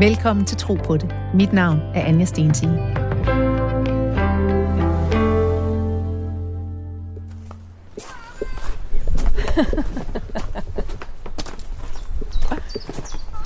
[0.00, 1.14] Velkommen til Tro på det.
[1.34, 2.70] Mit navn er Anja Stensige.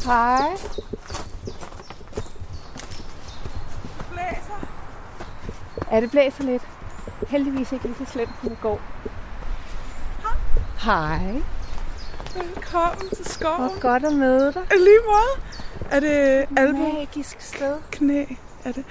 [0.06, 0.48] Hej.
[4.10, 4.66] Blæser.
[5.92, 6.62] Ja, det blæser lidt.
[7.28, 8.80] Heldigvis ikke lige så slemt som i går.
[10.84, 11.42] Hej.
[12.36, 13.56] Velkommen til skoven.
[13.56, 14.62] Hvor godt at møde dig.
[14.62, 15.63] I lige måde.
[15.94, 17.76] Er det albu Magisk sted.
[17.90, 18.24] knæ?
[18.64, 18.84] Er det?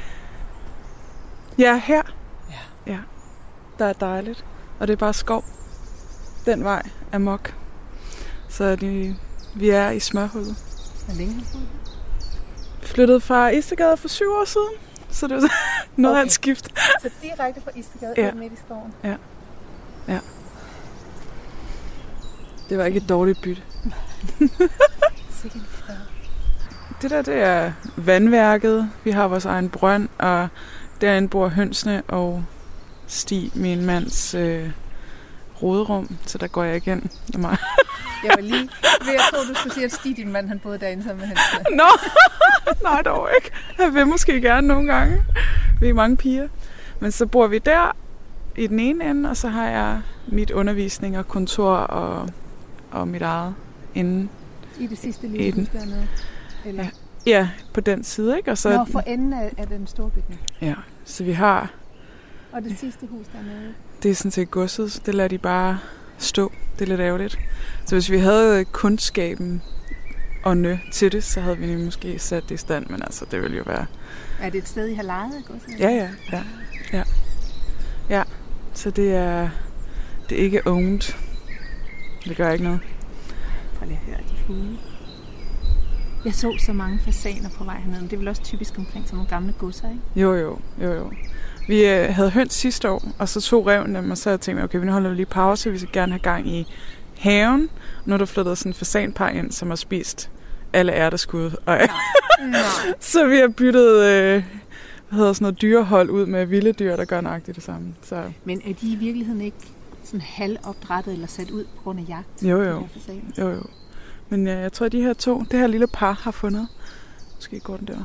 [1.57, 2.01] Ja, her.
[2.49, 2.91] Ja.
[2.93, 2.99] Ja.
[3.79, 4.45] Der er dejligt.
[4.79, 5.43] Og det er bare skov.
[6.45, 6.81] Den vej
[7.11, 7.53] er mok.
[8.49, 9.15] Så det,
[9.55, 10.55] vi er i smørhullet.
[11.05, 11.59] Hvor længe har du
[12.87, 14.73] flyttede fra Istegade for syv år siden.
[15.09, 15.49] Så det var
[16.01, 16.21] noget okay.
[16.21, 16.79] af et skift.
[17.01, 18.33] Så direkte fra Istegade Ja.
[18.33, 18.93] midt i skoven.
[22.69, 23.61] Det var ikke et dårligt bytte.
[25.41, 25.95] Sikke en fred.
[27.03, 28.89] Det der, det er vandværket.
[29.03, 30.47] Vi har vores egen brønd, og
[31.01, 32.45] derinde bor hønsene og
[33.07, 34.69] Stig, min mands øh,
[35.61, 36.17] roderum.
[36.25, 37.11] Så der går jeg igen.
[37.33, 37.59] Er meget.
[38.23, 38.69] Jeg var lige
[39.05, 41.27] ved at tro, du skulle sige, at Stig, din mand, han boede derinde sammen med
[41.27, 41.39] hans
[41.79, 42.09] Nå,
[42.83, 43.51] nej dog ikke.
[43.77, 45.23] Jeg vil måske gerne nogle gange.
[45.79, 46.47] Vi er mange piger.
[46.99, 47.95] Men så bor vi der
[48.57, 52.29] i den ene ende, og så har jeg mit undervisning og kontor og,
[52.91, 53.55] og mit eget
[53.95, 54.27] inde.
[54.79, 56.07] I det sidste lille hus dernede.
[56.65, 56.83] Eller?
[56.83, 56.89] Ja.
[57.25, 58.51] Ja, på den side, ikke?
[58.51, 60.41] Og så, Nå, for enden af, af den store bygning.
[60.61, 60.73] ja,
[61.05, 61.73] så vi har,
[62.51, 63.73] Og det sidste hus dernede.
[64.03, 65.79] det er sådan set godset, så det lader de bare
[66.17, 66.51] stå.
[66.79, 67.39] Det er lidt ærgerligt.
[67.85, 69.61] Så hvis vi havde kundskaben
[70.43, 73.41] og nø til det, så havde vi måske sat det i stand, men altså, det
[73.41, 73.85] ville jo være
[74.41, 75.31] Er det et sted, I har lejet?
[75.49, 75.65] Også?
[75.79, 76.43] Ja, ja, ja,
[76.93, 77.03] ja.
[78.09, 78.23] Ja,
[78.73, 79.49] så det er,
[80.29, 81.13] det er ikke owned.
[82.25, 82.79] Det gør ikke noget.
[83.75, 84.77] Prøv lige at høre de fugle.
[86.25, 87.99] Jeg så så mange fasaner på vej hernede.
[88.01, 90.01] men Det er vel også typisk omkring sådan nogle gamle godser, ikke?
[90.15, 91.11] Jo, jo, jo, jo.
[91.67, 94.63] Vi øh, havde høns sidste år, og så tog reven dem, og så tænkte jeg,
[94.63, 96.67] okay, vi holder lige pause, vi skal gerne have gang i
[97.19, 97.69] haven.
[98.05, 100.29] Nu er der flyttet sådan en fasanpar ind, som har spist
[100.73, 101.51] alle ærteskud.
[101.65, 102.67] Og, Nej.
[102.99, 104.43] så vi har byttet øh,
[105.09, 107.95] hvad hedder sådan noget dyrehold ud med vilde dyr, der gør nøjagtigt det samme.
[108.03, 109.57] Så Men er de i virkeligheden ikke
[110.03, 112.43] sådan halvopdrettet eller sat ud på grund af jagt?
[112.43, 112.87] Jo, jo.
[113.37, 113.63] Jo, jo.
[114.33, 116.67] Men øh, jeg tror, at de her to, det her lille par har fundet,
[117.35, 118.03] måske går den der,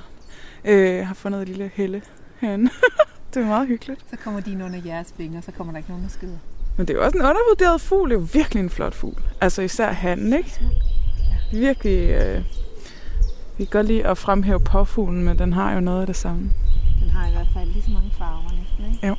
[0.64, 2.02] øh, har fundet et lille helle
[2.40, 2.70] herinde.
[3.34, 4.00] det er meget hyggeligt.
[4.10, 6.38] Så kommer de ind under jeres vinger, så kommer der ikke nogen, der skyder.
[6.76, 8.10] Men det er jo også en undervurderet fugl.
[8.10, 9.22] Det er jo virkelig en flot fugl.
[9.40, 10.60] Altså især hannen, ikke?
[11.52, 12.42] Virkelig, øh,
[13.58, 16.50] vi kan godt lide at fremhæve påfuglen, men den har jo noget af det samme.
[17.00, 19.16] Den har i hvert fald lige så mange farver næsten, ikke?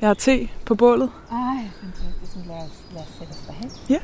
[0.00, 1.10] Jeg har te på bålet.
[1.30, 2.46] Ej, fantastisk.
[2.46, 3.70] Lad os, lad os sætte os derhen.
[3.90, 3.98] Ja.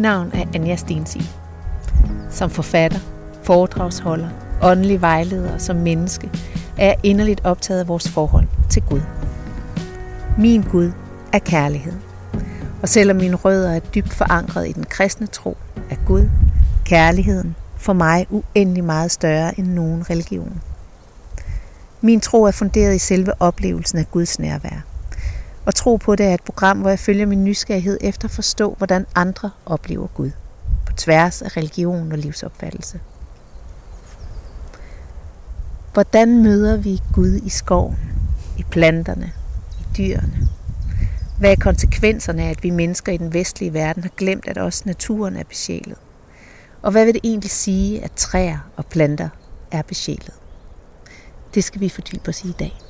[0.00, 1.22] Navn er Anja Stensi.
[2.30, 2.98] Som forfatter,
[3.42, 4.28] foredragsholder,
[4.62, 6.30] åndelig vejleder og som menneske
[6.78, 9.00] er jeg inderligt optaget af vores forhold til Gud.
[10.38, 10.92] Min Gud
[11.32, 11.92] er kærlighed.
[12.82, 15.56] Og selvom mine rødder er dybt forankret i den kristne tro,
[15.90, 16.28] er Gud,
[16.84, 20.60] kærligheden, for mig uendelig meget større end nogen religion.
[22.00, 24.89] Min tro er funderet i selve oplevelsen af Guds nærvær.
[25.70, 28.74] Og tro på det er et program, hvor jeg følger min nysgerrighed efter at forstå,
[28.78, 30.30] hvordan andre oplever Gud.
[30.86, 33.00] På tværs af religion og livsopfattelse.
[35.92, 37.98] Hvordan møder vi Gud i skoven,
[38.58, 39.32] i planterne,
[39.80, 40.48] i dyrene?
[41.38, 44.82] Hvad er konsekvenserne af, at vi mennesker i den vestlige verden har glemt, at også
[44.86, 45.98] naturen er besjælet?
[46.82, 49.28] Og hvad vil det egentlig sige, at træer og planter
[49.70, 50.34] er besjælet?
[51.54, 52.89] Det skal vi fordybe os i i dag.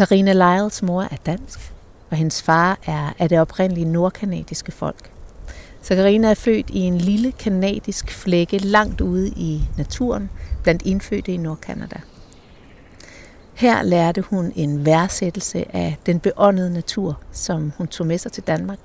[0.00, 1.72] Karina Lyles mor er dansk,
[2.10, 5.10] og hendes far er af det oprindelige nordkanadiske folk.
[5.82, 10.30] Så Karina er født i en lille kanadisk flække langt ude i naturen,
[10.62, 12.00] blandt indfødte i Nordkanada.
[13.54, 18.42] Her lærte hun en værdsættelse af den beåndede natur, som hun tog med sig til
[18.42, 18.78] Danmark,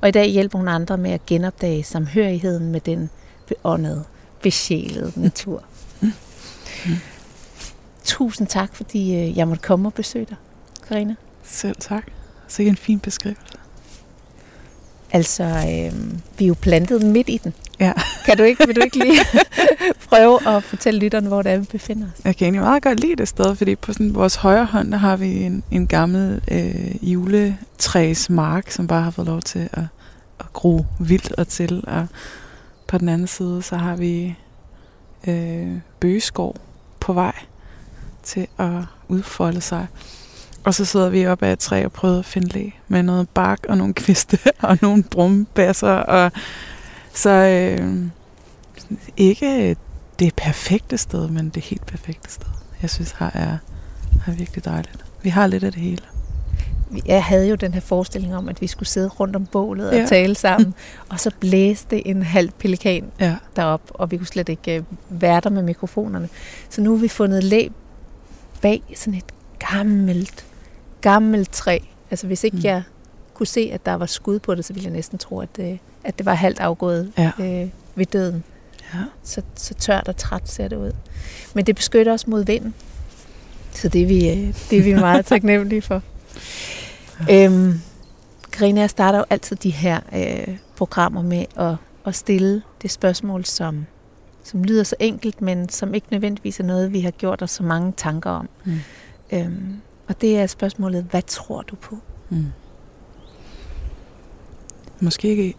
[0.00, 3.10] og i dag hjælper hun andre med at genopdage samhørigheden med den
[3.46, 4.04] beåndede,
[4.42, 5.62] besjælede natur.
[8.04, 10.36] Tusind tak, fordi øh, jeg måtte komme og besøge dig,
[10.88, 11.14] Karina.
[11.42, 12.04] Selv tak.
[12.48, 13.58] Så ikke en fin beskrivelse.
[15.12, 17.54] Altså, øh, vi er jo plantet midt i den.
[17.80, 17.92] Ja.
[18.24, 19.20] Kan du ikke, vil du ikke lige
[20.08, 22.24] prøve at fortælle lytterne, hvor det er, vi befinder os?
[22.24, 24.98] Jeg kan egentlig meget godt lide det sted, fordi på sådan vores højre hånd, der
[24.98, 29.84] har vi en, en gammel øh, juletræsmark, som bare har fået lov til at,
[30.40, 31.84] at gro vildt og til.
[31.86, 32.06] Og
[32.86, 34.36] på den anden side, så har vi
[35.26, 36.56] øh, bøgeskov
[37.00, 37.34] på vej
[38.22, 38.70] til at
[39.08, 39.86] udfolde sig.
[40.68, 43.28] Og så sidder vi oppe af et træ og prøver at finde læ med noget
[43.28, 45.92] bark og nogle kviste og nogle brumbasser.
[45.92, 46.32] Og
[47.14, 47.96] så øh,
[49.16, 49.76] ikke
[50.18, 52.46] det perfekte sted, men det helt perfekte sted.
[52.82, 53.58] Jeg synes her er,
[54.26, 55.04] er virkelig dejligt.
[55.22, 56.02] Vi har lidt af det hele.
[57.06, 59.94] Jeg havde jo den her forestilling om, at vi skulle sidde rundt om bålet og
[59.96, 60.06] Ja.
[60.06, 60.74] tale sammen,
[61.08, 63.36] og så blæste en halv pelikan Ja.
[63.56, 66.28] derop, og vi kunne slet ikke øh, være der med mikrofonerne.
[66.70, 67.68] Så nu har vi fundet læ
[68.60, 69.24] bag sådan et
[69.58, 70.44] gammelt,
[71.00, 71.78] gammelt træ.
[72.10, 72.64] Altså hvis ikke Mm.
[72.64, 72.82] jeg
[73.34, 75.78] kunne se, at der var skud på det, så ville jeg næsten tro, at, øh,
[76.04, 77.30] at det var halvt afgået Ja.
[77.40, 78.44] øh, ved døden.
[78.94, 78.98] ja.
[79.22, 80.92] Så, så tørt og træt ser det ud.
[81.54, 82.74] Men det beskytter os mod vinden.
[83.72, 86.02] Så det er vi, øh, det er vi meget taknemmelige for.
[87.30, 87.80] Øhm,
[88.52, 91.74] Karina, jeg starter jo altid de her øh, programmer med at,
[92.06, 93.86] at stille det spørgsmål, som,
[94.44, 97.62] som lyder så enkelt, men som ikke nødvendigvis er noget, vi har gjort os så
[97.62, 98.48] mange tanker om.
[98.64, 98.78] Mm.
[99.32, 99.76] Øhm,
[100.08, 101.98] og det er spørgsmålet, hvad tror du på?
[102.30, 102.46] Mm.
[105.00, 105.54] Måske ikke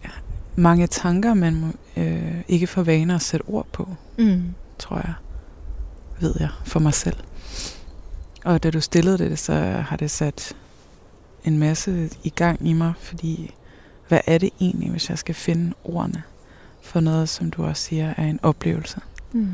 [0.56, 3.88] mange tanker, men øh, ikke for vaner at sætte ord på,
[4.18, 4.54] Mm.
[4.78, 5.14] tror jeg,
[6.20, 7.16] ved jeg, for mig selv.
[8.44, 9.54] Og da du stillede det, så
[9.88, 10.52] har det sat
[11.44, 13.54] en masse i gang i mig, fordi
[14.08, 16.22] hvad er det egentlig, hvis jeg skal finde ordene
[16.82, 19.00] for noget, som du også siger, er en oplevelse?
[19.32, 19.48] Mm.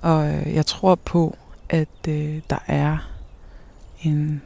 [0.00, 1.36] Og øh, jeg tror på,
[1.68, 3.10] at øh, der er
[4.02, 4.42] en...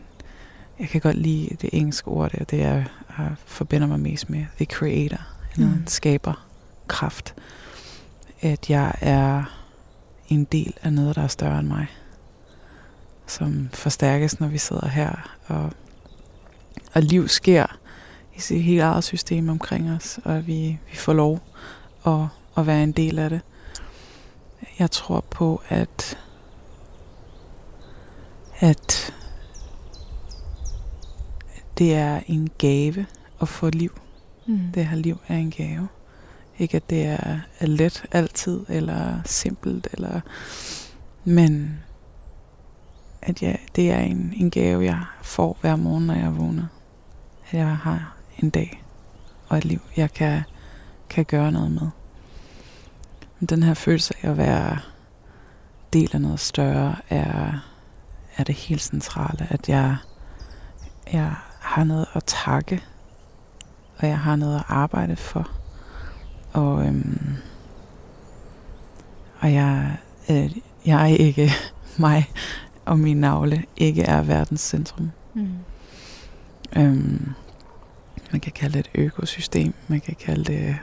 [0.78, 2.84] Jeg kan godt lide det engelske ord, der, det er,
[3.18, 5.20] jeg forbinder mig mest med the creator,
[5.54, 5.72] eller Mm.
[5.74, 7.34] en skaberkraft.
[8.40, 9.44] At jeg er
[10.28, 11.86] en del af noget, der er større end mig.
[13.26, 15.36] Som forstærkes, når vi sidder her.
[15.46, 15.72] Og,
[16.94, 17.66] og liv sker
[18.36, 21.40] i sit helt eget system omkring os, og vi, vi får lov
[22.06, 22.26] at,
[22.56, 23.40] at være en del af det.
[24.78, 26.18] Jeg tror på, at
[28.58, 29.14] at
[31.82, 33.06] det er en gave
[33.40, 34.00] at få liv.
[34.46, 34.60] Mm.
[34.74, 35.88] Det her liv er en gave.
[36.58, 40.20] Ikke at det er, er let altid, eller simpelt, eller
[41.24, 41.80] men
[43.22, 46.66] at jeg, det er en, en gave, jeg får hver morgen, når jeg vågner.
[47.50, 48.82] At jeg har en dag
[49.48, 50.42] og et liv, jeg kan,
[51.10, 51.88] kan gøre noget med.
[53.40, 54.78] Men den her følelse af at være
[55.92, 57.52] del af noget større, er,
[58.36, 59.46] er det helt centrale.
[59.50, 59.96] At jeg,
[61.12, 61.34] jeg
[61.72, 62.82] har noget at takke,
[63.98, 65.50] og jeg har noget at arbejde for.
[66.52, 67.36] Og, øhm,
[69.40, 69.96] og jeg,
[70.30, 71.50] øh, jeg er ikke
[71.98, 72.30] mig
[72.84, 75.10] og min navle ikke er verdens centrum.
[75.34, 75.48] Mm.
[76.76, 77.32] Øhm,
[78.32, 80.76] man kan kalde det et økosystem, man kan kalde det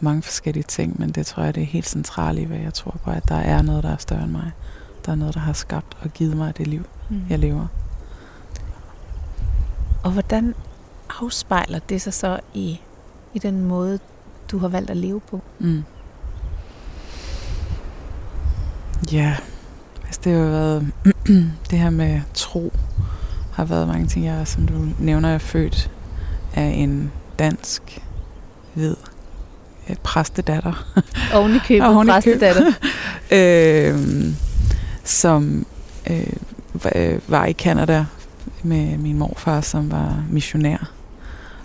[0.00, 2.98] mange forskellige ting, men det tror jeg, det er helt centralt i, hvad jeg tror
[3.04, 4.50] på, at der er noget, der er større end mig.
[5.06, 7.22] Der er noget, der har skabt og givet mig det liv, Mm.
[7.30, 7.66] jeg lever.
[10.02, 10.54] Og hvordan
[11.22, 12.80] afspejler det sig så i,
[13.34, 13.98] i den måde,
[14.50, 15.40] du har valgt at leve på?
[15.58, 15.84] Mm.
[19.12, 19.36] Ja,
[20.06, 20.92] altså det har været
[21.70, 22.72] det her med tro
[23.52, 24.24] har været mange ting.
[24.26, 25.90] Jeg, som du nævner, er født
[26.54, 28.02] af en dansk,
[28.74, 28.96] hvid
[29.90, 30.86] øh, præstedatter,
[31.34, 32.72] Oven i købet, Oven i præstedatter.
[33.32, 34.24] øh,
[35.04, 35.66] som
[36.10, 36.26] øh,
[36.74, 38.04] var- øh, var i Kanada
[38.62, 40.90] med min morfar, som var missionær.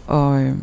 [0.08, 0.56] Og, øh,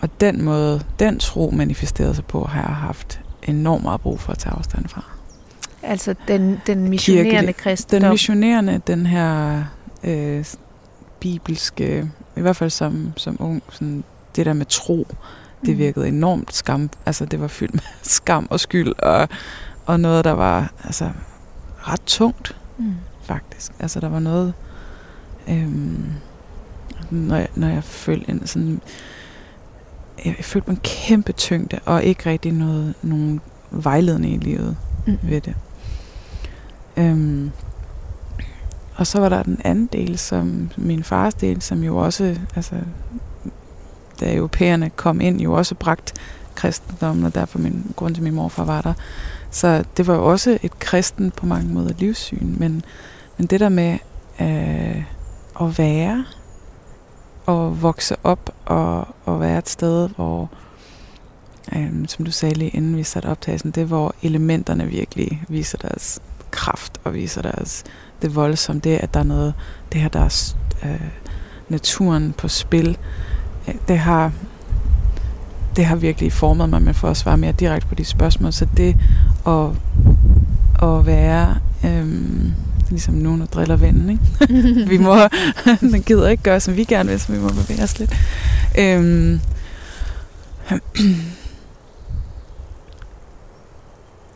[0.00, 4.32] og den måde, den tro manifesterede sig på, har jeg haft enormt meget brug for
[4.32, 5.04] at tage afstand fra.
[5.82, 8.02] Altså den, den missionerende Kirkelig- kristendom.
[8.02, 9.62] Den missionerende, den her
[10.04, 10.44] øh,
[11.20, 14.04] bibelske, i hvert fald som, som ung, sådan,
[14.36, 15.06] det der med tro,
[15.64, 15.78] det Mm.
[15.78, 16.90] virkede enormt skam.
[17.06, 19.28] Altså det var fyldt med skam og skyld, og,
[19.86, 21.10] og noget, der var altså,
[21.78, 22.94] ret tungt, Mm.
[23.22, 23.72] faktisk.
[23.78, 24.54] Altså der var noget,
[25.48, 26.04] øhm,
[27.10, 28.80] når, jeg, når jeg følte en sådan,
[30.24, 35.18] jeg, jeg følte en kæmpe tyngde, og ikke rigtig noget, nogen vejledning i livet Mm.
[35.22, 35.54] ved det.
[36.96, 37.50] Øhm,
[38.96, 42.74] og så var der den anden del, som min fars del, som jo også, altså,
[44.20, 46.14] da europæerne kom ind, jo også bragt
[46.54, 48.92] kristendommen, og derfor min grund til, min morfar var der.
[49.50, 52.82] Så det var jo også et kristen på mange måder livssyn, men,
[53.38, 53.98] men det der med
[54.40, 55.02] øh,
[55.60, 56.24] at være,
[57.46, 60.50] og vokse op, og, og være et sted, hvor
[61.76, 65.78] øhm, som du sagde lige inden vi satte optagelsen, det er, hvor elementerne virkelig viser
[65.78, 67.84] deres kraft og viser deres
[68.22, 69.54] det voldsomme, det at der er noget,
[69.92, 71.00] det her der er øh,
[71.68, 72.98] naturen på spil,
[73.68, 74.32] øh, det har
[75.76, 78.66] det har virkelig formet mig, men for at svare mere direkte på de spørgsmål, så
[78.76, 78.96] det
[79.46, 79.66] at,
[80.82, 82.52] at være øhm,
[82.90, 84.22] ligesom nogen, der driller vennen, ikke?
[84.90, 85.16] vi må,
[85.80, 88.14] den gider ikke gøre, som vi gerne vil, så vi må bevæge os lidt.
[88.78, 89.40] Øhm,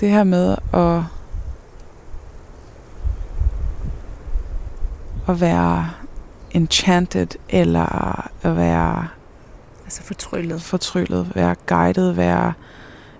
[0.00, 1.02] det her med at
[5.28, 5.90] at være
[6.50, 9.08] enchanted, eller at være
[9.84, 12.52] altså fortryllet, fortryllet være guided, være,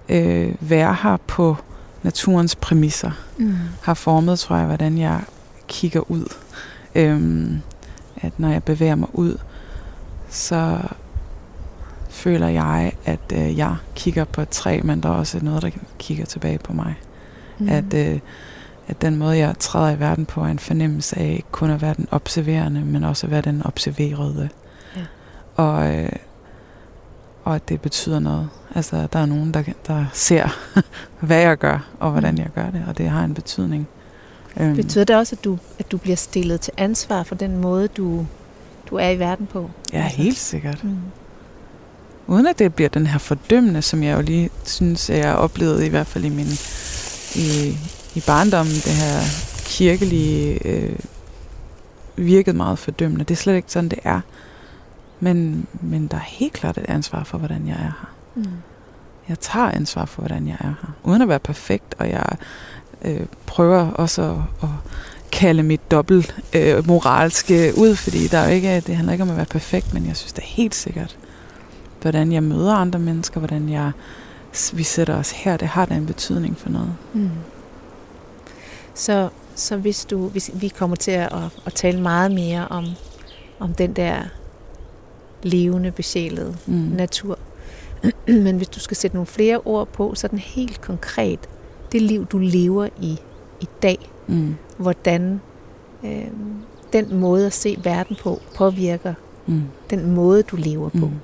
[0.08, 1.56] øh, være her på
[2.04, 3.56] naturens præmisser, mm.
[3.82, 5.20] har formet, tror jeg, hvordan jeg
[5.68, 6.34] kigger ud.
[6.94, 7.60] Øhm,
[8.16, 9.38] at når jeg bevæger mig ud,
[10.28, 10.78] så
[12.08, 15.70] føler jeg, at øh, jeg kigger på et træ, men der er også noget, der
[15.98, 16.94] kigger tilbage på mig.
[17.58, 17.68] Mm.
[17.68, 18.20] At, øh,
[18.88, 21.82] at den måde, jeg træder i verden på, er en fornemmelse af ikke kun at
[21.82, 24.48] være den observerende, men også at være den observerede.
[24.96, 25.02] Ja.
[25.56, 26.12] Og, øh,
[27.44, 28.48] og at det betyder noget.
[28.74, 30.48] Altså, der er nogen, der, der ser,
[31.26, 32.40] hvad jeg gør, og hvordan mm.
[32.40, 33.88] jeg gør det, og det har en betydning.
[34.60, 34.76] Øhm.
[34.76, 38.26] Betyder det også, at du, at du bliver stillet til ansvar for den måde, du,
[38.90, 39.70] du er i verden på?
[39.92, 40.16] Ja, altså.
[40.16, 40.84] helt sikkert.
[40.84, 40.96] Mm.
[42.26, 45.86] Uden at det bliver den her fordømmende, som jeg jo lige synes, at jeg oplevede
[45.86, 46.46] i hvert fald i min
[47.34, 47.78] i,
[48.14, 49.20] i barndommen, det her
[49.64, 50.96] kirkelige øh,
[52.16, 53.24] virkede meget fordømmende.
[53.24, 54.20] Det er slet ikke sådan, det er.
[55.20, 58.13] Men, men der er helt klart et ansvar for, hvordan jeg er her.
[58.34, 58.44] Mm.
[59.28, 60.92] Jeg tager ansvar for, hvordan jeg er her.
[61.04, 62.26] Uden at være perfekt, og jeg
[63.02, 64.68] øh, prøver også at, at
[65.32, 69.30] kalde mit dobbelt øh, moralske ud, fordi der er jo ikke, det handler ikke om
[69.30, 71.18] at være perfekt, men jeg synes det er helt sikkert,
[72.02, 73.92] hvordan jeg møder andre mennesker, hvordan jeg,
[74.72, 76.94] vi sætter os her, det har da en betydning for noget.
[77.12, 77.30] Mm.
[78.94, 81.32] Så, så hvis du, hvis vi kommer til at,
[81.66, 82.84] at tale meget mere om,
[83.58, 84.22] om den der
[85.42, 86.74] levende, besjælede mm.
[86.74, 87.38] natur.
[88.44, 91.38] Men hvis du skal sætte nogle flere ord på, så er den helt konkret,
[91.92, 93.18] det liv, du lever i
[93.60, 94.56] i dag, mm.
[94.76, 95.40] hvordan
[96.04, 96.26] øh,
[96.92, 99.14] den måde at se verden på påvirker
[99.46, 99.62] mm.
[99.90, 101.06] den måde, du lever på.
[101.06, 101.20] Mm.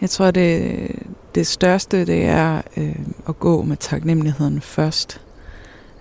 [0.00, 0.90] Jeg tror, det,
[1.34, 2.98] det største, det er øh,
[3.28, 5.20] at gå med taknemmeligheden først.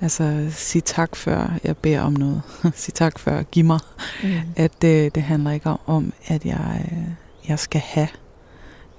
[0.01, 2.41] Altså sige tak før jeg beder om noget.
[2.75, 3.79] sige tak før giv mig.
[4.23, 4.29] Mm.
[4.55, 7.03] At det, det handler ikke om, om at jeg, øh,
[7.49, 8.07] jeg skal have,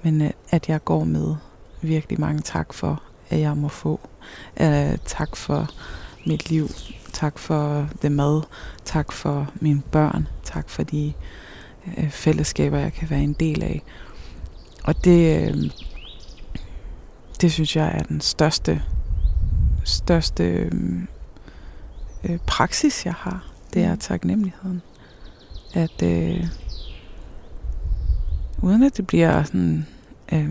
[0.03, 1.35] men øh, at jeg går med
[1.81, 3.99] virkelig mange tak for, at jeg må få.
[4.61, 5.69] Uh, tak for
[6.25, 6.67] mit liv.
[7.13, 8.41] Tak for det mad.
[8.85, 10.27] Tak for mine børn.
[10.43, 11.13] Tak for de
[11.97, 13.83] uh, fællesskaber, jeg kan være en del af.
[14.83, 15.71] Og det, uh,
[17.41, 18.81] det synes jeg er den største
[19.83, 20.69] største
[22.23, 23.47] øh, praksis, jeg har.
[23.73, 23.99] Det er mm.
[23.99, 24.81] taknemmeligheden.
[25.73, 26.47] At øh,
[28.57, 29.87] uden at det bliver sådan...
[30.33, 30.49] Øh,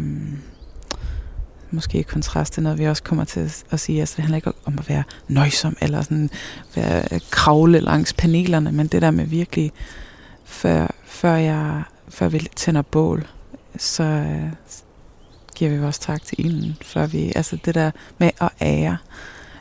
[1.71, 4.01] måske i kontrast til noget, vi også kommer til at sige.
[4.01, 6.31] Altså, det handler ikke om at være nøjsom, eller sådan
[6.75, 9.73] være kravle langs panelerne, men det der med virkelig,
[10.45, 13.27] før, før, jeg, før vi tænder bål,
[13.77, 14.53] så øh,
[15.55, 18.97] giver vi også tak til ilden, før vi, altså det der med at ære,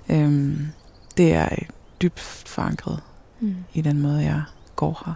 [0.10, 0.68] øhm,
[1.18, 1.50] det er
[2.02, 3.00] dybt forankret
[3.40, 3.56] mm.
[3.74, 4.44] i den måde, jeg
[4.76, 5.14] går her,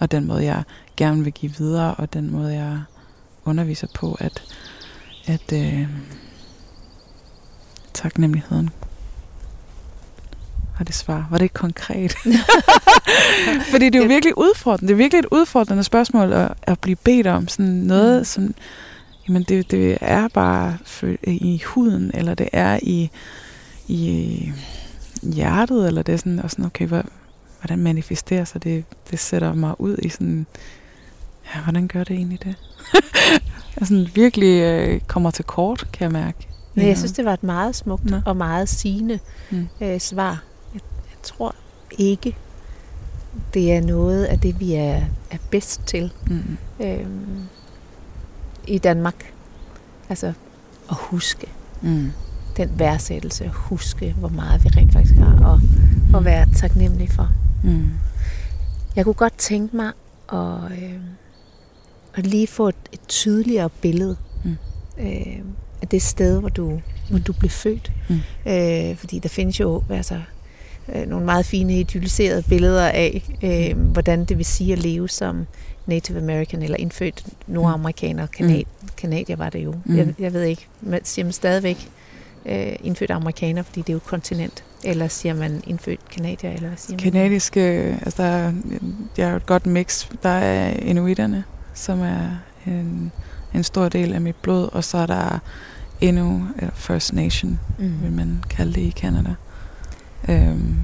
[0.00, 0.62] og den måde, jeg
[0.96, 2.82] gerne vil give videre, og den måde, jeg
[3.48, 4.42] underviser på, at,
[5.26, 5.88] at øh,
[7.94, 8.70] taknemmeligheden
[10.78, 11.28] har det svar.
[11.30, 12.14] Var det ikke konkret?
[13.72, 14.88] Fordi det er jo virkelig udfordrende.
[14.88, 17.48] Det er virkelig et udfordrende spørgsmål at, at blive bedt om.
[17.48, 18.24] Sådan noget, mm.
[18.24, 18.54] som
[19.28, 20.78] jamen det, det er bare
[21.22, 23.10] i huden, eller det er i,
[23.88, 24.52] i
[25.22, 28.84] hjertet, eller det er sådan, og sådan okay, hvordan manifesterer sig det?
[29.10, 30.46] Det sætter mig ud i sådan,
[31.54, 32.54] ja, hvordan gør det egentlig det?
[33.80, 36.48] jeg sådan virkelig øh, kommer til kort, kan jeg mærke.
[36.74, 38.20] Men jeg synes, det var et meget smukt ja.
[38.24, 39.18] og meget sigende
[39.50, 39.68] mm.
[39.80, 40.42] øh, svar.
[40.74, 41.54] Jeg, jeg tror
[41.90, 42.36] ikke,
[43.54, 45.00] det er noget af det, vi er,
[45.30, 46.12] er bedst til.
[46.26, 46.56] Mm.
[46.80, 47.48] Øhm,
[48.68, 49.32] i Danmark.
[50.08, 50.26] Altså
[50.90, 51.46] at huske
[51.82, 52.12] mm.
[52.56, 55.60] den værdsættelse, huske, hvor meget vi rent faktisk har, og,
[56.08, 56.14] mm.
[56.14, 57.28] og være taknemmelig for.
[57.64, 57.90] Mm.
[58.96, 59.92] Jeg kunne godt tænke mig
[60.32, 61.00] at, øh,
[62.14, 64.56] at lige få et, et tydeligere billede mm.
[65.00, 65.38] øh,
[65.82, 67.92] af det sted, hvor du, hvor du blev født.
[68.08, 68.20] Mm.
[68.52, 70.20] Øh, fordi der findes jo altså,
[70.94, 75.46] øh, nogle meget fine idealiserede billeder af, øh, hvordan det vil sige at leve som
[75.86, 78.26] Native American eller indfødt nordamerikaner.
[78.26, 78.88] Kanad, mm.
[78.96, 79.74] Kanadier var det jo.
[79.84, 79.96] Mm.
[79.96, 81.88] Jeg, jeg ved ikke, man siger man stadigvæk
[82.46, 84.64] øh, indfødt amerikaner, fordi det er jo et kontinent.
[84.84, 87.12] Eller siger man indfødt kanadier, eller hvad siger man?
[87.12, 87.60] Kanadiske,
[88.02, 88.52] altså der er,
[89.16, 90.06] der er et godt mix.
[90.22, 91.44] Der er inuiterne,
[91.78, 92.28] som er
[92.66, 93.12] en,
[93.54, 95.38] en stor del af mit blod, og så er der
[96.00, 98.02] endnu First Nation, mm.
[98.02, 99.34] vil man kalde det i Canada.
[100.28, 100.76] Øhm.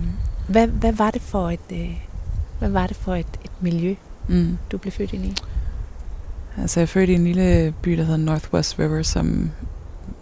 [0.49, 1.97] Hvad, hvad var det for et, øh,
[2.59, 3.95] hvad var det for et, et miljø,
[4.29, 4.59] mm.
[4.73, 5.35] du blev født ind i?
[6.59, 9.51] Altså jeg er født i en lille by, der hedder Northwest River, som,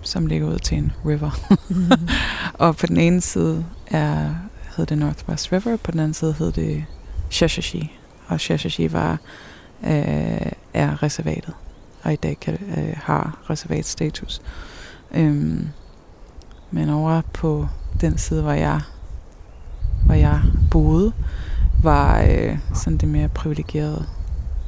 [0.03, 1.31] som ligger ud til en river.
[1.69, 2.09] mm.
[2.65, 4.35] og på den ene side er,
[4.77, 6.85] hed det Northwest River, på den anden side hed det
[7.31, 7.93] Shashashi.
[8.27, 9.19] Og Shashashi var,
[9.85, 11.55] øh, er reservatet,
[12.03, 14.43] og i dag kan, øh, har reservatstatus.
[15.15, 15.69] Øhm,
[16.71, 17.67] men over på
[18.01, 18.81] den side, hvor jeg,
[20.05, 21.13] hvor jeg boede,
[21.83, 24.07] var øh, sådan det mere privilegerede.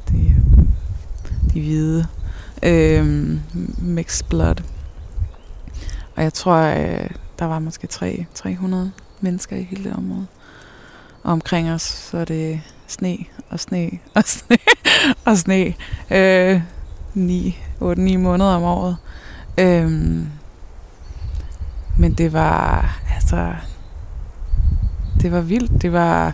[0.09, 0.35] De,
[1.53, 2.07] de hvide.
[2.63, 3.37] Øh,
[3.77, 4.63] mixed blood.
[6.15, 8.91] Og jeg tror, øh, der var måske 3, 300
[9.21, 10.27] mennesker i hele det område.
[11.23, 13.17] Og omkring os, så er det sne
[13.49, 14.57] og sne og sne
[15.25, 15.73] og sne.
[16.11, 16.61] Øh,
[17.13, 18.97] 9, 8-9 måneder om året.
[19.57, 20.27] Øhm,
[21.99, 23.53] men det var, altså,
[25.21, 25.81] det var vildt.
[25.81, 26.33] Det var,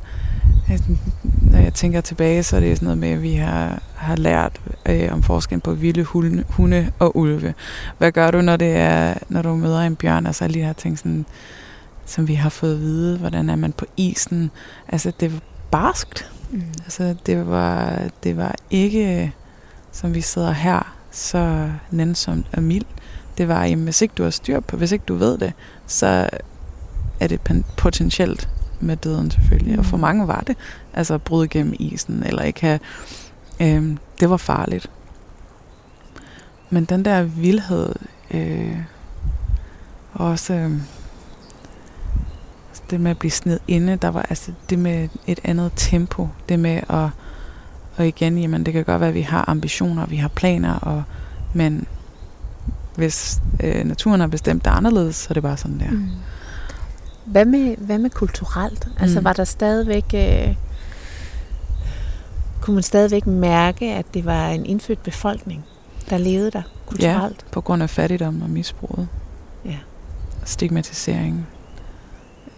[1.41, 4.61] når jeg tænker tilbage, så er det sådan noget med, at vi har, har lært
[4.85, 7.53] øh, om forskellen på vilde hunde, hunde og ulve.
[7.97, 10.25] Hvad gør du, når, det er, når du møder en bjørn?
[10.27, 11.25] Altså lige har tænkt sådan,
[12.05, 13.17] som vi har fået at vide.
[13.17, 14.51] Hvordan er man på isen?
[14.87, 15.39] Altså, det var
[15.71, 16.31] barskt.
[16.51, 16.63] Mm.
[16.83, 19.33] Altså, det var, det var ikke,
[19.91, 22.87] som vi sidder her, så nænsomt og mildt.
[23.37, 25.53] Det var, jamen, hvis ikke du har styr på, hvis ikke du ved det,
[25.87, 26.29] så
[27.19, 29.73] er det potentielt med døden selvfølgelig.
[29.73, 29.79] Mm.
[29.79, 30.01] Og for mm.
[30.01, 30.57] mange var det.
[30.93, 32.79] Altså at bryde gennem isen, eller ikke have...
[33.59, 34.89] Øh, det var farligt.
[36.69, 37.95] Men den der vildhed,
[38.31, 38.77] øh,
[40.13, 40.71] også øh,
[42.91, 46.59] det med at blive sned inde, der var altså det med et andet tempo, det
[46.59, 47.09] med at,
[47.95, 51.03] og igen, jamen det kan godt være, at vi har ambitioner, vi har planer, og,
[51.53, 51.85] men
[52.95, 55.91] hvis øh, naturen har bestemt det anderledes, så er det bare sådan der.
[55.91, 56.07] Mm.
[57.25, 58.87] Hvad med, hvad med kulturelt?
[58.99, 59.25] Altså mm.
[59.25, 60.05] var der stadigvæk...
[60.15, 60.55] Øh,
[62.61, 65.65] kunne man stadigvæk mærke, at det var en indfødt befolkning,
[66.09, 67.45] der levede der kulturelt?
[67.47, 69.07] Ja, på grund af fattigdom og misbruget.
[69.65, 69.77] Ja.
[70.45, 71.47] Stigmatisering.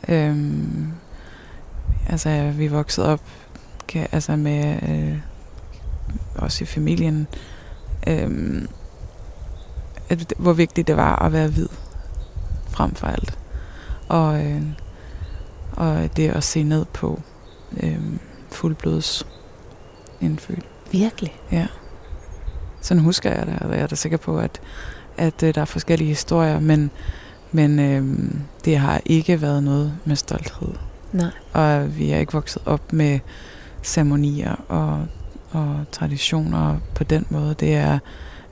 [0.07, 0.91] Øhm,
[2.09, 3.21] altså, vi voksede op
[3.87, 5.17] kan, altså med øh,
[6.35, 7.27] også i familien,
[8.07, 8.61] øh,
[10.09, 11.67] at, hvor vigtigt det var at være hvid
[12.69, 13.39] frem for alt.
[14.07, 14.61] Og, øh,
[15.71, 17.21] og det at se ned på
[17.83, 17.99] øh,
[18.51, 19.27] fuldblods
[20.21, 20.65] indfødt.
[20.91, 21.35] Virkelig?
[21.51, 21.67] Ja.
[22.81, 24.61] Sådan husker jeg det, og jeg er da sikker på, at,
[25.17, 26.91] at øh, der er forskellige historier, men,
[27.53, 28.31] men øh,
[28.65, 30.73] det har ikke været noget med stolthed.
[31.11, 31.31] Nej.
[31.53, 33.19] Og vi er ikke vokset op med
[33.83, 35.05] ceremonier og,
[35.51, 37.53] og traditioner på den måde.
[37.53, 37.99] Det er,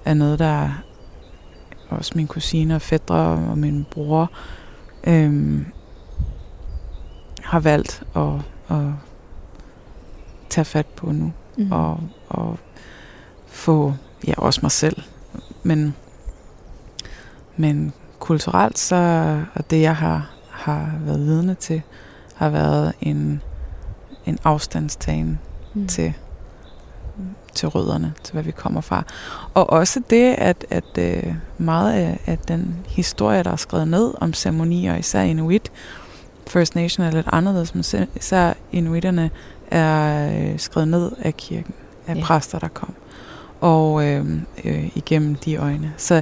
[0.05, 0.69] er noget, der
[1.89, 4.31] også min kusine og fædre og min bror
[5.07, 5.65] øhm,
[7.41, 8.33] har valgt at,
[8.69, 8.85] at
[10.49, 11.33] tage fat på nu.
[11.57, 11.71] Mm.
[11.71, 12.59] Og, og
[13.47, 13.93] få,
[14.27, 15.01] ja også mig selv,
[15.63, 15.95] men,
[17.57, 17.93] men
[18.31, 18.95] kulturelt så,
[19.53, 21.81] og det jeg har, har været vidne til,
[22.35, 23.41] har været en,
[24.25, 25.39] en afstandstagen
[25.73, 25.87] mm.
[25.87, 26.13] til
[27.55, 29.03] til rødderne, til hvad vi kommer fra.
[29.53, 34.13] Og også det, at, at øh, meget af, af den historie, der er skrevet ned
[34.21, 35.71] om ceremonier, især Inuit,
[36.47, 39.29] First Nation er lidt anderledes, men især Inuiterne
[39.71, 41.73] er øh, skrevet ned af kirken,
[42.07, 42.23] af ja.
[42.23, 42.93] præster, der kom,
[43.61, 44.25] og øh,
[44.63, 45.93] øh, igennem de øjne.
[45.97, 46.21] Så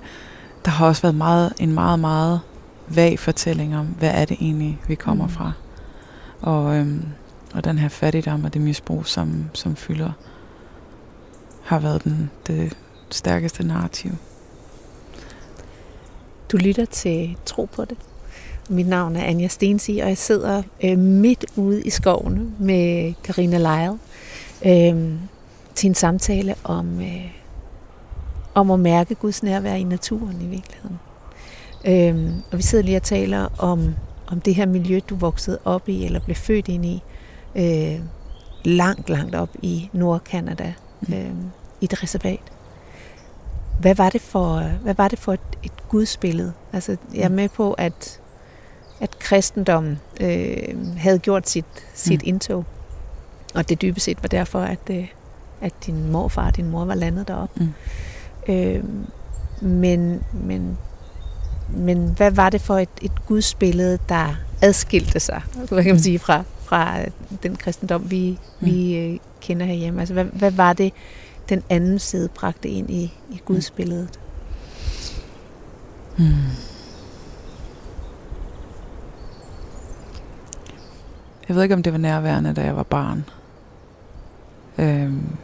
[0.65, 2.39] der har også været meget, en meget, meget
[2.88, 5.32] vag fortælling om, hvad er det egentlig, vi kommer mm.
[5.32, 5.52] fra.
[6.41, 6.88] Og, øh,
[7.54, 10.12] og den her fattigdom og det misbrug, som, som fylder
[11.63, 12.78] har været den, det
[13.12, 14.12] stærkeste narrativ.
[16.52, 17.98] Du lytter til Tro på det.
[18.69, 23.58] Mit navn er Anja Stensi, og jeg sidder øh, midt ude i skoven med Karina
[23.58, 24.00] Lyle
[24.65, 25.13] øh,
[25.76, 27.38] til en samtale om, øh,
[28.53, 30.99] om at mærke Guds nærvær i naturen i virkeligheden.
[31.85, 33.95] Øh, og vi sidder lige og taler om,
[34.27, 37.03] om det her miljø, du voksede op i, eller blev født ind i,
[37.55, 37.99] øh,
[38.63, 40.73] langt, langt op i Nordkanada.
[41.01, 41.13] Mm.
[41.13, 41.31] Øh,
[41.81, 42.39] i et reservat.
[43.79, 46.53] Hvad var det for, hvad var det for et, et gudsbillede?
[46.73, 47.35] Altså, jeg er mm.
[47.35, 48.21] med på, at,
[48.99, 52.27] at kristendommen øh, havde gjort sit, sit mm.
[52.27, 52.65] indtog.
[53.55, 55.07] Og det dybest set var derfor, at, øh,
[55.62, 57.63] at din morfar og din mor var landet deroppe.
[57.63, 57.73] Mm.
[58.49, 58.83] Øh,
[59.62, 60.77] men, men,
[61.69, 66.19] men hvad var det for et, et gudsbillede, der adskilte sig hvad kan man sige,
[66.19, 66.97] fra, fra
[67.43, 68.67] den kristendom, vi, mm.
[68.67, 69.99] vi øh, kender herhjemme?
[69.99, 70.93] Altså, hvad, hvad var det,
[71.49, 74.19] den anden side bragte ind i, i gudsbilledet?
[76.17, 76.25] Mm.
[81.47, 83.25] Jeg ved ikke, om det var nærværende, da jeg var barn.
[84.77, 85.38] Øhm,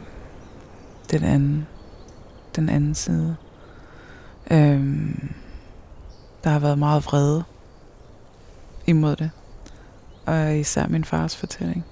[1.10, 1.66] den anden,
[2.56, 3.36] den anden side.
[4.50, 5.28] Øhm,
[6.44, 7.44] der har været meget vrede
[8.86, 9.30] imod det.
[10.26, 11.84] Og især min fars fortælling.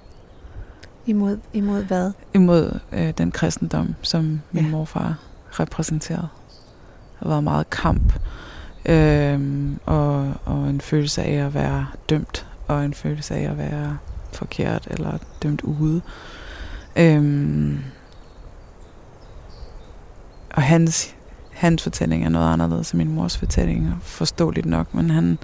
[1.05, 2.11] Imod, imod hvad?
[2.33, 4.69] Imod øh, den kristendom, som min ja.
[4.69, 5.19] morfar
[5.51, 6.27] repræsenterede.
[7.19, 8.13] Der har været meget kamp.
[8.85, 12.47] Øhm, og, og en følelse af at være dømt.
[12.67, 13.97] Og en følelse af at være
[14.33, 16.01] forkert eller dømt ude.
[16.95, 17.79] Øhm,
[20.55, 21.15] og hans,
[21.51, 25.37] hans fortælling er noget anderledes end min mors fortælling, forståeligt nok, men han,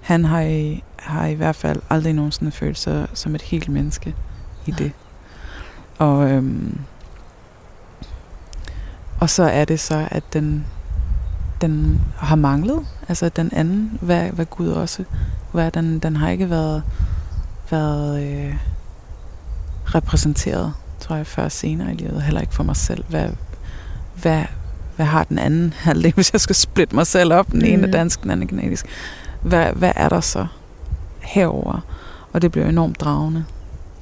[0.00, 4.14] han har, i, har i hvert fald aldrig nogensinde følt sig som et helt menneske
[4.66, 4.92] i det.
[5.98, 6.78] Og, øhm,
[9.20, 10.66] og så er det så, at den,
[11.60, 15.04] den har manglet, altså den anden, hvad, hvad Gud også,
[15.52, 16.82] hvad den, den har ikke været,
[17.70, 18.54] været øh,
[19.84, 23.04] repræsenteret, tror jeg, før senere i livet, heller ikke for mig selv.
[23.08, 23.30] Hvad,
[24.14, 24.44] hvad,
[24.98, 27.86] hvad har den anden halvdel, hvis jeg skal splitte mig selv op, den ene er
[27.86, 27.92] mm.
[27.92, 28.86] dansk, den anden er genetisk.
[29.42, 30.46] Hvad, hvad er der så
[31.20, 31.80] herover?
[32.32, 33.44] Og det bliver enormt dragende.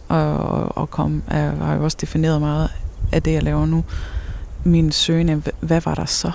[0.09, 2.70] Og, og, og kom, jeg har jo også defineret meget
[3.12, 3.85] af det, jeg laver nu.
[4.64, 6.30] Min søgning, hvad var der så?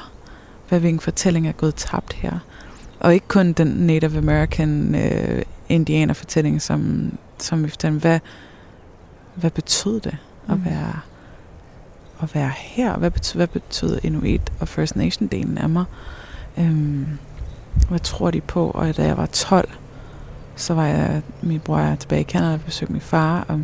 [0.70, 2.40] Hvad hvilken fortælling er gået tabt her?
[3.00, 8.20] Og ikke kun den Native American øh, indianer fortælling, som, som vi fortæller, hvad,
[9.36, 10.18] hvad betød det
[10.50, 10.66] at mm.
[10.66, 11.00] være
[12.22, 12.98] at være her?
[12.98, 15.86] Hvad betyder, hvad betyder Inuit og First Nation-delen af mig?
[16.58, 17.08] Øhm,
[17.90, 18.72] hvad tror de på?
[18.72, 19.70] Og da jeg var 12,
[20.56, 23.62] så var jeg, min bror er tilbage i Canada og besøgte min far, og,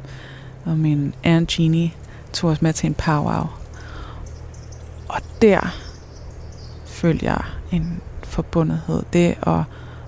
[0.65, 1.91] og min Aunt Jeannie
[2.33, 3.47] tog os med til en powwow.
[5.09, 5.75] Og der
[6.85, 7.41] følte jeg
[7.71, 9.03] en forbundethed.
[9.13, 9.59] Det at,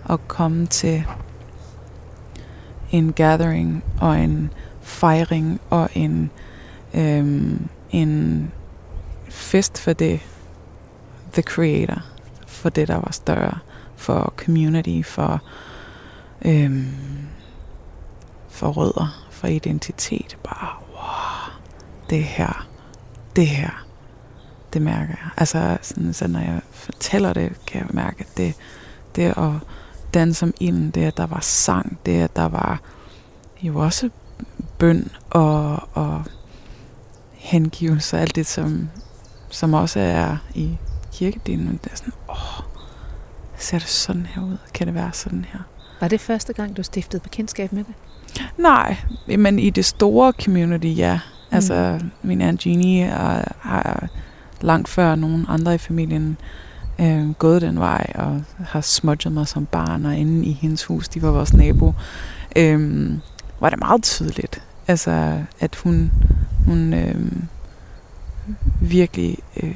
[0.10, 1.04] at komme til
[2.92, 4.50] en gathering og en
[4.82, 6.32] fejring og en,
[6.94, 8.52] øhm, en
[9.30, 10.20] fest for det,
[11.34, 12.02] the creator,
[12.48, 13.60] for det, der var større,
[13.96, 15.42] for community, for,
[16.42, 17.28] øhm,
[18.50, 20.38] for rødder, for identitet.
[20.44, 21.54] Bare, wow,
[22.10, 22.68] det her,
[23.36, 23.86] det her,
[24.74, 25.30] det mærker jeg.
[25.38, 28.54] Altså, sådan, så når jeg fortæller det, kan jeg mærke, at det,
[29.16, 29.52] det at
[30.14, 32.82] danse om ilden, det at der var sang, det at der var
[33.62, 34.10] jo også
[34.78, 36.24] bøn og, og
[37.40, 38.90] hengivelse, alt det, som,
[39.50, 40.78] som også er i
[41.14, 41.80] kirkedelen.
[41.84, 42.64] Det er sådan, åh,
[43.58, 44.58] ser det sådan her ud?
[44.74, 45.60] Kan det være sådan her?
[46.02, 47.94] Var det første gang, du stiftede bekendtskab med det?
[48.58, 48.98] Nej,
[49.38, 51.14] men i det store community, ja.
[51.16, 51.56] Mm.
[51.56, 54.08] Altså, min Aunt Jeannie er, har
[54.62, 56.38] langt før nogen andre i familien
[57.00, 61.10] øh, gået den vej, og har smudget mig som barn, og inde i hendes hus,
[61.10, 61.94] de var vores nabo,
[62.56, 63.12] øh,
[63.60, 66.12] var det meget tydeligt, altså, at hun,
[66.70, 67.32] hun øh,
[68.82, 69.76] virkelig, øh,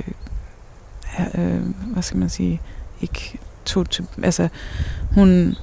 [1.36, 1.62] øh,
[1.94, 2.62] hvad skal man sige,
[3.02, 4.50] ikke tog til, altså,
[5.12, 5.56] hun,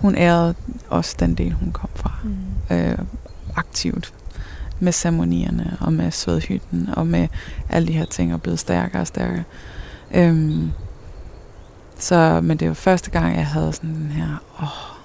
[0.00, 0.54] hun ærede
[0.88, 2.12] også den del, hun kom fra.
[2.24, 2.76] Mm.
[2.76, 2.98] Øh,
[3.56, 4.14] aktivt
[4.80, 7.28] med ceremonierne og med svedhytten og med
[7.68, 9.44] alle de her ting og blevet stærkere og stærkere.
[10.14, 10.70] Øhm,
[11.98, 14.96] så, men det var første gang, jeg havde sådan den her, åh, oh,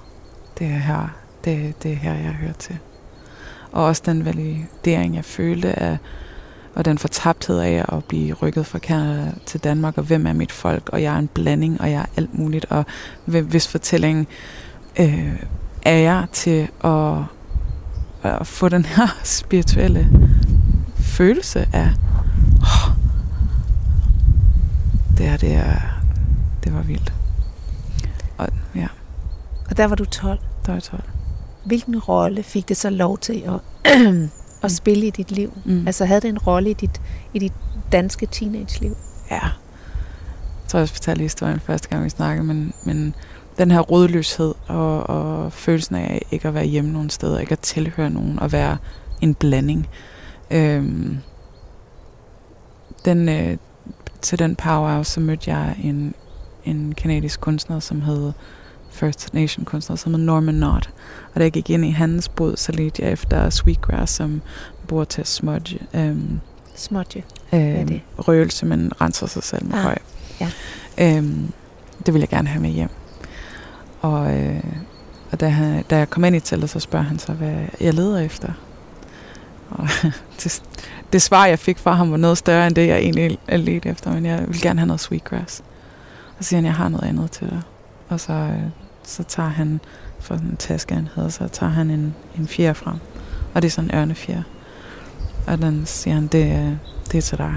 [0.58, 1.08] det er her,
[1.44, 2.78] det, det er her, jeg hører til.
[3.76, 5.98] Og også den validering, jeg følte af,
[6.74, 10.52] og den fortabthed af at blive rykket fra Canada til Danmark, og hvem er mit
[10.52, 12.84] folk, og jeg er en blanding, og jeg er alt muligt, og
[13.24, 14.26] hvis fortællingen
[15.00, 15.42] øh,
[15.82, 17.18] er jeg til at,
[18.22, 20.08] at få den her spirituelle
[20.96, 21.90] følelse af,
[22.60, 22.96] oh,
[25.18, 25.80] det her, det, er,
[26.64, 27.12] det var vildt.
[28.38, 28.88] Og, ja.
[29.70, 30.38] og der var du 12?
[30.38, 31.15] Der var jeg 12
[31.66, 33.92] hvilken rolle fik det så lov til at,
[34.64, 35.52] at spille i dit liv?
[35.64, 35.86] Mm.
[35.86, 37.00] Altså havde det en rolle i dit,
[37.34, 37.52] i dit
[37.92, 38.96] danske teenage-liv?
[39.30, 39.40] Ja.
[39.44, 43.14] Jeg tror, jeg fortalte historien første gang, vi snakkede, men, men
[43.58, 47.60] den her rådløshed og, og følelsen af ikke at være hjemme nogen steder, ikke at
[47.60, 48.76] tilhøre nogen, og være
[49.20, 49.88] en blanding.
[50.50, 51.18] Øhm,
[53.04, 53.56] den, øh,
[54.22, 56.14] til den power så mødte jeg en,
[56.64, 58.32] en kanadisk kunstner, som hed
[58.96, 60.90] First Nation kunstner, som hed Norman Knott.
[61.34, 64.42] Og da jeg gik ind i hans bod, så ledte jeg efter Sweetgrass, som
[64.88, 65.78] bor til smudge.
[65.94, 66.40] Øhm,
[66.74, 67.24] Smudge.
[67.52, 68.00] øhm, det?
[68.18, 69.96] Røgelse, men renser sig selv med Ah, høj.
[70.40, 70.50] ja.
[70.98, 71.52] Øhm,
[72.06, 72.88] det vil jeg gerne have med hjem.
[74.00, 74.62] Og, øh,
[75.32, 77.94] og da, han, da jeg kom ind i teltet, så spørger han så, hvad jeg
[77.94, 78.48] leder efter.
[79.70, 79.88] Og
[80.42, 80.62] det,
[81.12, 84.12] det svar, jeg fik fra ham, var noget større end det, jeg egentlig ledte efter,
[84.12, 85.62] men jeg vil gerne have noget sweetgrass.
[86.38, 87.60] Og så siger han, jeg har noget andet til dig.
[88.08, 88.62] Og så, øh,
[89.06, 89.80] så tager han
[90.20, 92.96] fra den en taske, han havde, så tager han en, en fjer frem.
[93.54, 94.42] Og det er sådan en ørnefjer.
[95.46, 96.78] Og den siger han, det,
[97.12, 97.54] det er til dig.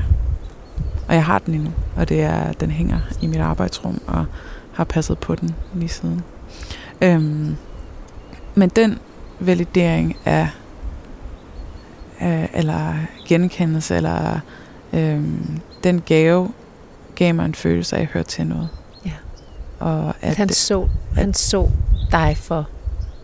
[1.08, 4.26] Og jeg har den endnu, og det er, den hænger i mit arbejdsrum, og
[4.74, 6.22] har passet på den lige siden.
[7.02, 7.56] Øhm,
[8.56, 9.00] men den
[9.40, 10.50] validering af,
[12.20, 12.94] af eller
[13.28, 14.40] genkendelse, eller
[14.94, 16.52] øhm, den gave,
[17.16, 18.70] gav mig en følelse af at høre til noget.
[19.80, 21.70] Og At han så, han så
[22.12, 22.68] dig for,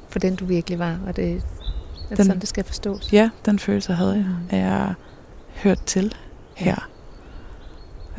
[0.10, 0.98] for den, du virkelig var.
[1.08, 1.40] Og det er
[2.16, 3.14] Den- sådan, det skal forstås.
[3.14, 4.36] ja, den følelse havde jeg, Mm.
[4.50, 4.94] at jeg
[5.56, 6.14] hørt til
[6.56, 6.88] her.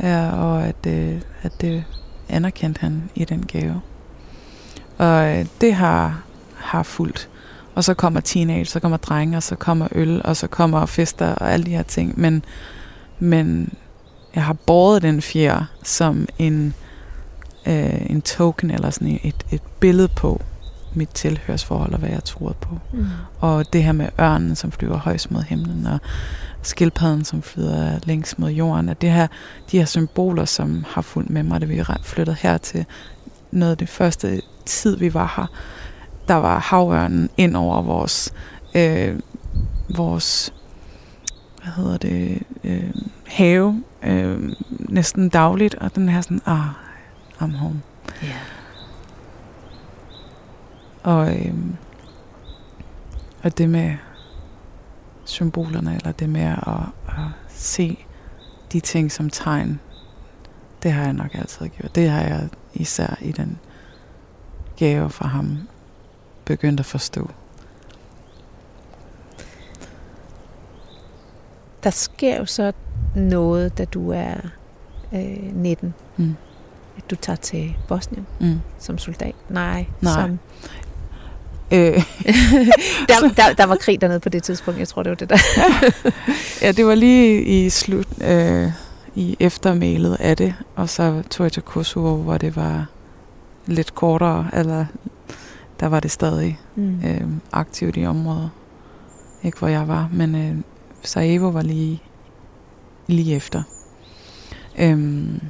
[0.03, 1.85] Ja, og at, øh, at det
[2.29, 3.81] anerkendte han i den gave.
[4.99, 6.23] Og øh, det har,
[6.57, 7.29] har fulgt.
[7.75, 11.35] Og så kommer teenage, så kommer drenge, og så kommer øl, og så kommer fester
[11.35, 12.21] og alle de her ting.
[12.21, 12.45] Men,
[13.19, 13.75] men
[14.35, 16.75] jeg har båret den fjer som en,
[17.67, 20.43] øh, en token, eller sådan et, et billede på
[20.95, 22.79] mit tilhørsforhold, og hvad jeg troede på.
[22.93, 23.07] Mm.
[23.41, 25.99] Og det her med ørnen, som flyver højst mod himlen, og
[26.63, 29.27] skildpadden, som flyder længst mod jorden, at det her,
[29.71, 32.85] de her symboler, som har fulgt med mig, da vi flyttede hertil,
[33.51, 35.47] noget af det første tid, vi var her,
[36.29, 38.33] der var havørnen ind over vores,
[38.75, 39.21] øh,
[39.97, 40.53] vores
[41.63, 42.95] hvad hedder det, øh,
[43.27, 46.86] have, øh, næsten dagligt, og den her sådan, ah,
[47.41, 47.83] I'm home.
[48.23, 48.39] Ja.
[51.03, 51.77] Og, øhm,
[53.43, 53.97] og det med
[55.25, 56.59] symbolerne, eller det med at,
[57.09, 57.15] at
[57.49, 58.07] se
[58.73, 59.81] de ting som tegn,
[60.83, 61.95] det har jeg nok altid gjort.
[61.95, 63.59] Det har jeg især i den
[64.77, 65.59] gave fra ham
[66.45, 67.31] begyndt at forstå.
[71.85, 72.73] Der sker jo så
[73.17, 74.35] noget, da du er
[75.13, 75.95] øh, 19.
[76.17, 76.37] Mm.
[76.97, 78.61] At du tager til Bosnien Mm.
[78.79, 79.35] som soldat.
[79.49, 80.13] Nej, Nej.
[80.13, 80.39] Som,
[81.73, 81.79] Øh,
[83.09, 84.81] der, der, der var krig dernede på det tidspunkt.
[84.81, 85.39] Jeg tror, det var det der.
[86.67, 88.71] ja, det var lige i slut, øh,
[89.15, 92.87] i eftermælet af det, og så tog jeg til Kosovo, hvor det var
[93.67, 94.85] lidt kortere, eller
[95.81, 97.01] der var det stadig Mm.
[97.05, 98.51] øh, aktivt i området.
[99.43, 100.57] Ikke hvor jeg var, men øh,
[101.03, 102.03] Sarajevo var lige,
[103.07, 103.63] lige efter.
[104.79, 105.41] Øhm,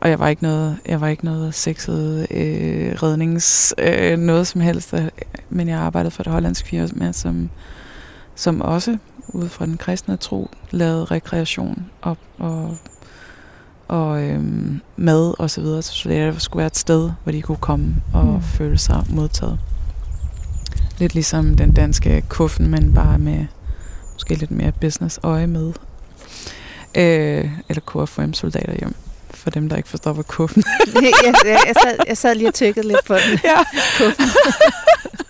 [0.00, 4.60] og jeg var ikke noget, jeg var ikke noget sexet øh, rednings øh, noget som
[4.60, 5.08] helst, øh,
[5.50, 7.50] men jeg arbejdede for det hollandske firma, som,
[8.34, 12.76] som også ud fra den kristne tro lavede rekreation og, og,
[13.88, 17.56] og øhm, mad og så videre, så det skulle være et sted, hvor de kunne
[17.60, 18.42] komme og Mm.
[18.42, 19.58] føle sig modtaget.
[20.98, 23.46] Lidt ligesom den danske kuffen, men bare med
[24.12, 25.72] måske lidt mere business øje med.
[26.94, 28.94] Øh, eller KFM-soldater hjem.
[29.38, 32.54] For dem, der ikke forstår, hvad kuffen jeg, jeg, jeg, sad, jeg sad lige og
[32.54, 33.40] tykkede lidt på den.
[33.44, 33.58] Ja.
[33.98, 34.26] Kuffen.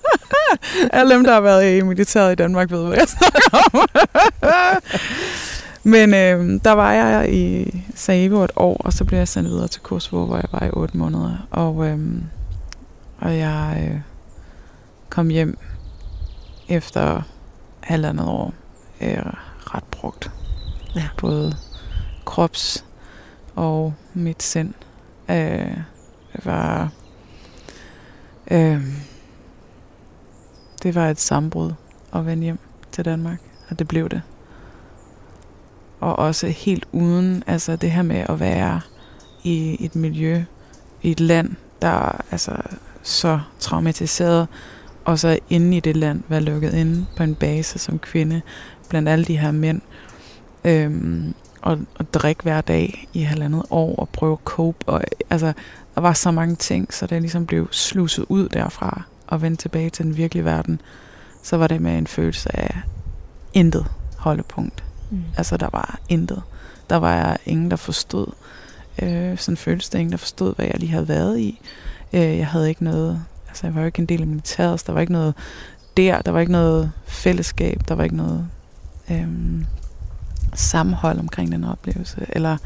[0.92, 3.88] Alle dem, der har været i militæret i Danmark, ved, hvad jeg snakker om.
[5.92, 9.68] Men øh, der var jeg i Sarajevo et år, og så blev jeg sendt videre
[9.68, 11.46] til Kosovo, hvor jeg var i otte måneder.
[11.50, 11.98] Og, øh,
[13.18, 14.00] og jeg øh,
[15.08, 15.58] kom hjem
[16.68, 17.22] efter
[17.80, 18.54] halvandet år
[19.00, 19.18] øh,
[19.74, 20.30] ret brugt.
[20.94, 21.08] Ja.
[21.18, 21.56] Både
[22.24, 22.84] krops
[23.58, 24.74] og mit sind.
[25.30, 25.76] Øh,
[26.32, 26.90] det var...
[28.50, 28.82] Øh,
[30.82, 31.72] det var et sambrud
[32.14, 32.58] at vende hjem
[32.92, 33.40] til Danmark,
[33.70, 34.22] og det blev det.
[36.00, 38.80] Og også helt uden, altså det her med at være
[39.44, 40.44] i et miljø,
[41.02, 42.56] i et land, der er altså
[43.02, 44.48] så traumatiseret,
[45.04, 48.42] og så inde i det land være lukket inde på en base som kvinde,
[48.88, 49.80] blandt alle de her mænd,
[50.64, 55.52] øhm, og, og drikke hver dag i halvandet år, og prøve at cope, og altså,
[55.94, 59.90] der var så mange ting, så det ligesom blev sluset ud derfra, og vende tilbage
[59.90, 60.80] til den virkelige verden,
[61.42, 62.80] så var det med en følelse af
[63.52, 64.84] intet holdepunkt.
[65.10, 65.22] Mm.
[65.36, 66.42] Altså, der var intet.
[66.90, 68.26] Der var ingen, der forstod.
[69.02, 71.60] Øh, sådan føltes det ingen, der forstod, hvad jeg lige havde været i.
[72.12, 73.22] Øh, jeg havde ikke noget...
[73.48, 75.34] Altså, jeg var jo ikke en del af militæret, så der var ikke noget
[75.96, 76.22] der.
[76.22, 77.80] Der var ikke noget fællesskab.
[77.88, 78.48] Der var ikke noget
[79.10, 79.28] øh,
[80.54, 82.26] sammenhold omkring den oplevelse.
[82.28, 82.56] Eller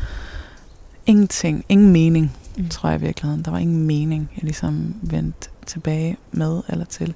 [1.07, 1.65] ingenting.
[1.69, 2.37] Ingen mening.
[2.57, 2.69] mm.
[2.69, 3.45] tror jeg i virkeligheden.
[3.45, 7.15] Der var ingen mening, jeg ligesom vendte tilbage med eller til.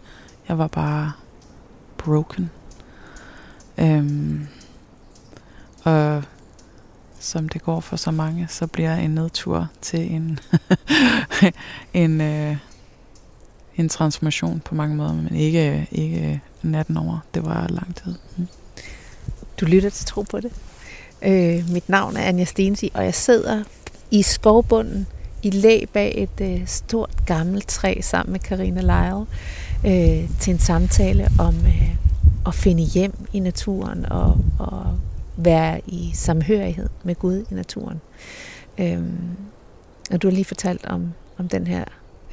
[0.48, 1.12] Jeg var bare
[1.98, 2.50] broken.
[3.79, 4.46] Øhm,
[5.85, 6.22] og
[7.18, 10.38] som det går for så mange, så bliver en nedtur til en,
[12.05, 12.57] en, øh,
[13.76, 17.18] en transformation på mange måder, men ikke, ikke natten over.
[17.35, 18.14] Det var lang tid.
[18.37, 18.46] Mm.
[19.61, 20.53] Du lytter til Tro på det.
[21.23, 23.62] Øh, mit navn er Anja Stensi, og jeg sidder
[24.11, 25.07] i skovbunden
[25.42, 29.27] i læ bag et øh, stort gammelt træ sammen med Karina Lyle
[29.87, 31.95] øh, til en samtale om øh,
[32.47, 34.99] at finde hjem i naturen og, og
[35.37, 38.01] være i samhørighed med Gud i naturen.
[38.79, 39.03] Øh,
[40.11, 41.85] og du har lige fortalt om, om den her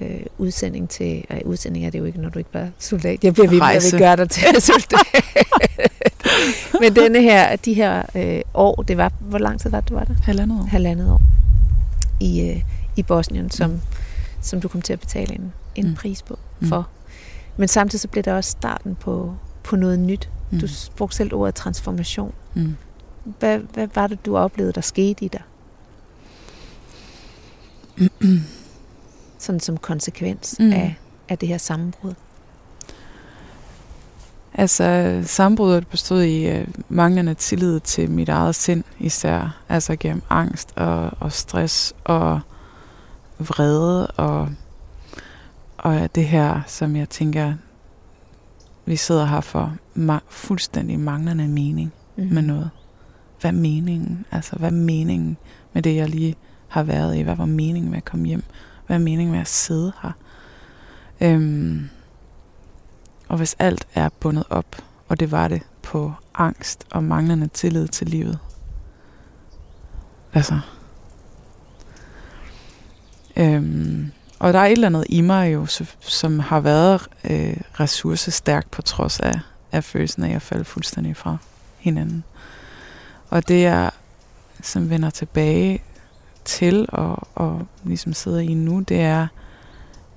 [0.04, 1.26] øh, udsending til...
[1.30, 3.24] Øh, udsending er det jo ikke, når du ikke bare soldat.
[3.24, 5.26] Jeg bliver ved med, at vi gør dig til soldat.
[6.82, 9.12] Men denne her, de her øh, år, det var...
[9.20, 10.13] Hvor lang tid var det, du var der?
[10.24, 10.66] Halvandet år.
[10.66, 11.22] Halvandet år.
[12.20, 12.62] I, øh,
[12.96, 13.80] i Bosnien, som, mm.
[14.42, 15.96] som du kom til at betale en, en mm.
[15.96, 16.68] pris på mm.
[16.68, 16.80] for.
[16.80, 16.86] Mm.
[17.58, 20.30] Men samtidig så blev det også starten på, på noget nyt.
[20.52, 20.60] Mm.
[20.60, 22.34] Du brugte selv ordet transformation.
[22.54, 22.76] Mm.
[23.39, 25.42] Hvad, hvad var det, du oplevede, der skete i dig?
[29.44, 30.72] Sådan som konsekvens mm.
[30.72, 30.96] af,
[31.30, 32.14] af det her sammenbrud.
[34.54, 39.64] Altså, sammenbruddet bestod i uh, manglende tillid til mit eget sind især.
[39.70, 42.40] Altså gennem angst og, og stress og
[43.40, 44.50] vrede og,
[45.78, 47.54] og det her, som jeg tænker,
[48.86, 52.28] vi sidder her for ma- fuldstændig manglende mening mm.
[52.32, 52.70] med noget
[53.42, 54.26] hvad er meningen?
[54.32, 55.38] Altså, hvad er meningen
[55.74, 56.36] med det, jeg lige
[56.68, 57.22] har været i?
[57.22, 58.44] Hvad var meningen med at komme hjem?
[58.88, 60.12] Hvad er meningen med at sidde her?
[61.22, 61.89] Øhm,
[63.28, 67.88] og hvis alt er bundet op, og det var det på angst og manglende tillid
[67.88, 68.39] til livet,
[70.32, 70.60] hvad så?
[73.38, 75.65] Øhm, og der er et eller andet i mig jo,
[76.00, 79.39] som har været øh, ressourcestærk på trods af,
[79.72, 81.38] af følelsen af at falde fuldstændig fra
[81.78, 82.24] hinanden.
[83.30, 83.91] Og det jeg
[84.62, 85.82] som vender tilbage
[86.46, 89.28] til og, og ligesom sidder i nu, det er,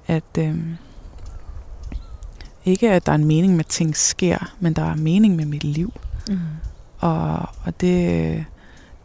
[0.06, 0.76] at øhm,
[2.64, 5.46] ikke at der er en mening med, at ting sker, men der er mening med
[5.46, 5.92] mit liv.
[6.28, 6.38] Mm.
[6.98, 8.44] Og, og det,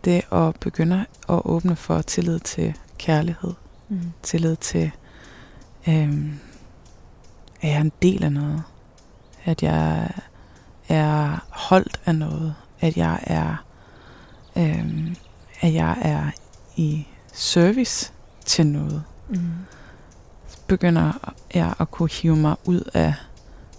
[0.06, 3.54] det at begynde at åbne for tillid til kærlighed.
[3.90, 4.12] Mm.
[4.24, 4.92] Tillid til,
[5.88, 6.40] øhm,
[7.62, 8.64] at jeg er en del af noget.
[9.46, 10.12] At jeg
[10.90, 12.56] er holdt af noget.
[12.80, 13.56] At jeg er
[14.56, 15.16] øh,
[15.62, 16.32] at jeg er
[16.76, 18.12] i service
[18.46, 19.52] til noget, mm.
[20.48, 23.14] så begynder jeg at kunne hive mig ud af,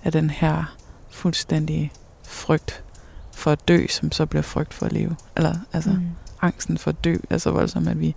[0.05, 0.77] af den her
[1.11, 2.85] fuldstændige frygt
[3.33, 5.17] for at dø, som så bliver frygt for at leve.
[5.37, 6.09] Eller altså mm.
[6.43, 8.15] angsten for at dø er så voldsom, at vi,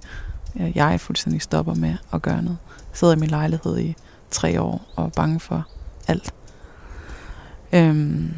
[0.56, 2.58] jeg fuldstændig stopper med at gøre noget.
[2.89, 3.95] Jeg sidder i min lejlighed i
[4.32, 5.67] tre år og er bange for
[6.08, 6.34] alt.
[7.74, 8.34] Øhm,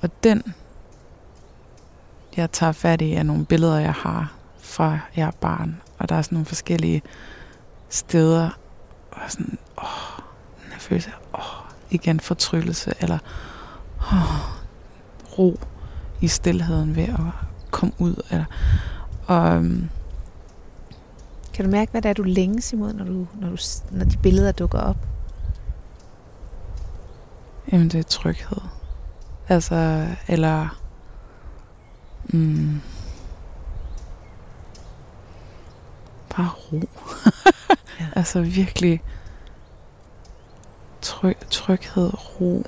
[0.00, 0.42] og den
[2.38, 5.80] jeg tager fat i af nogle billeder, jeg har fra jeg er barn.
[5.98, 7.02] Og der er sådan nogle forskellige
[7.88, 8.50] steder,
[9.10, 10.22] og sådan, åh,
[10.78, 11.40] følelse åh,
[11.90, 13.18] igen fortryllelse, eller
[14.00, 14.58] åh,
[15.38, 15.60] ro
[16.20, 17.18] i stillheden ved at
[17.70, 18.22] komme ud.
[18.30, 18.44] Eller,
[19.26, 19.88] og, um,
[21.54, 23.56] kan du mærke, hvad det er, du længes imod, når, du, når, du,
[23.90, 24.96] når de billeder dukker op?
[27.72, 28.60] Jamen, det er tryghed.
[29.48, 30.78] Altså, eller
[32.28, 32.80] Mm.
[36.36, 36.82] Bare ro.
[38.00, 38.06] ja.
[38.16, 39.02] Altså virkelig
[41.02, 42.66] tryg, tryghed, ro.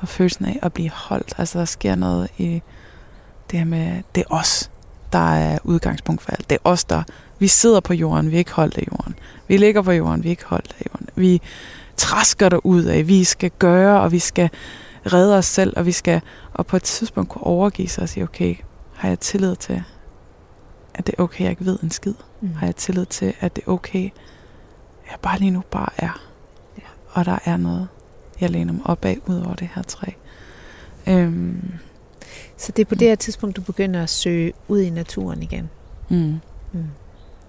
[0.00, 1.34] Og følelsen af at blive holdt.
[1.38, 2.62] Altså der sker noget i
[3.50, 4.70] det her med, det er os,
[5.12, 6.50] der er udgangspunkt for alt.
[6.50, 7.02] Det er os, der,
[7.38, 9.14] vi sidder på jorden, vi er ikke holdt af jorden.
[9.48, 11.08] Vi ligger på jorden, vi er ikke holdt af jorden.
[11.14, 11.40] Vi
[11.96, 14.50] træsker der ud af, vi skal gøre, og vi skal
[15.06, 16.20] redde os selv, og vi skal
[16.52, 18.56] og på et tidspunkt kunne overgive sig og sige, okay,
[18.94, 19.82] har jeg tillid til,
[20.94, 22.14] at det er okay, jeg ikke ved en skid?
[22.40, 22.54] Mm.
[22.54, 24.10] Har jeg tillid til, at det er okay,
[25.10, 26.20] jeg bare lige nu bare er?
[26.78, 26.82] Ja.
[27.12, 27.88] Og der er noget,
[28.40, 30.06] jeg læner mig op af, ud over det her træ.
[31.06, 31.72] Øhm,
[32.56, 35.70] så det er på det her tidspunkt, du begynder at søge ud i naturen igen?
[36.08, 36.40] Mm.
[36.72, 36.84] Mm.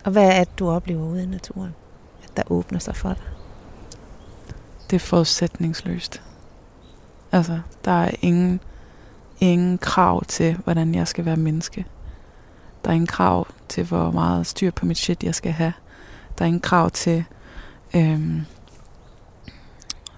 [0.03, 1.75] Og hvad er det, du oplever ude i naturen,
[2.23, 3.23] at der åbner sig for dig?
[4.89, 6.21] Det er forudsætningsløst.
[7.31, 8.59] Altså, der er ingen,
[9.39, 11.85] ingen krav til, hvordan jeg skal være menneske.
[12.83, 15.73] Der er ingen krav til, hvor meget styr på mit shit, jeg skal have.
[16.37, 17.25] Der er ingen krav til,
[17.95, 18.45] øhm,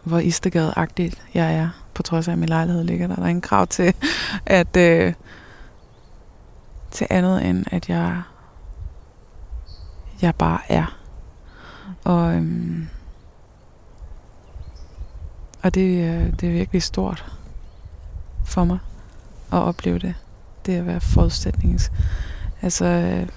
[0.03, 0.74] hvor istegade
[1.34, 3.16] jeg er, på trods af, at min lejlighed ligger der.
[3.16, 3.93] Der er ingen krav til,
[4.45, 5.14] at, øh,
[6.91, 8.22] til andet end, at jeg,
[10.22, 10.97] jeg bare er.
[12.03, 12.88] Og, øhm,
[15.64, 17.26] og det, er- det er virkelig stort
[18.45, 18.78] for mig
[19.51, 20.14] at opleve det.
[20.66, 21.91] Det at være forudsætnings...
[22.61, 23.28] Altså øh,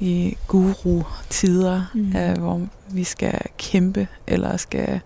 [0.00, 2.16] i guru-tider, mm.
[2.16, 5.00] øh, hvor vi skal kæmpe, eller skal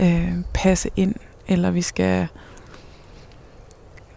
[0.00, 1.14] øh, passe ind,
[1.48, 2.28] eller vi skal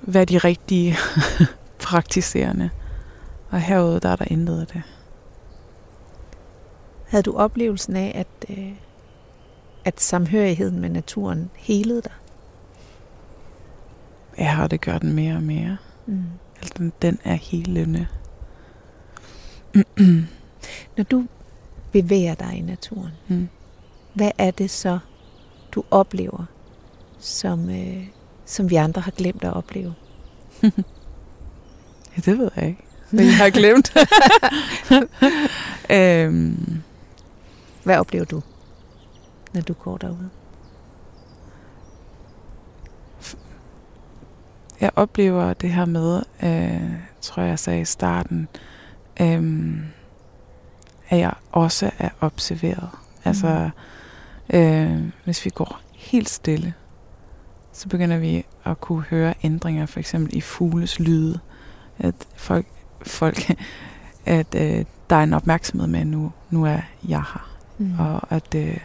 [0.01, 0.97] være de rigtige
[1.87, 2.69] praktiserende.
[3.49, 4.81] Og herude, der er der intet af det.
[7.07, 8.71] Havde du oplevelsen af, at, øh,
[9.85, 12.11] at samhørigheden med naturen helede dig?
[14.37, 15.77] Ja, og det gør den mere og mere.
[16.05, 16.23] Mm.
[16.57, 18.07] Altså, den, den er helende.
[20.97, 21.25] Når du
[21.91, 23.49] bevæger dig i naturen, Mm.
[24.13, 24.99] hvad er det så,
[25.71, 26.45] du oplever,
[27.19, 28.07] som, øh,
[28.45, 29.93] som vi andre har glemt at opleve?
[32.17, 32.83] Ja, det ved jeg ikke.
[33.11, 33.93] Men jeg har glemt.
[35.97, 36.81] øhm,
[37.83, 38.41] Hvad oplever du,
[39.53, 40.29] når du går derude?
[44.81, 48.47] jeg oplever det her med, øh, tror jeg, sagde i starten,
[49.21, 49.73] øh,
[51.09, 52.89] at jeg også er observeret.
[53.25, 53.69] Altså,
[54.53, 56.73] øh, hvis vi går helt stille,
[57.73, 61.39] så begynder vi at kunne høre ændringer, for eksempel i fugles lyde.
[61.99, 62.65] At folk,
[63.01, 63.51] folk
[64.25, 67.57] at øh, der er en opmærksomhed med, at nu, nu er jeg her.
[67.77, 67.99] Mm.
[67.99, 68.77] Og at, øh,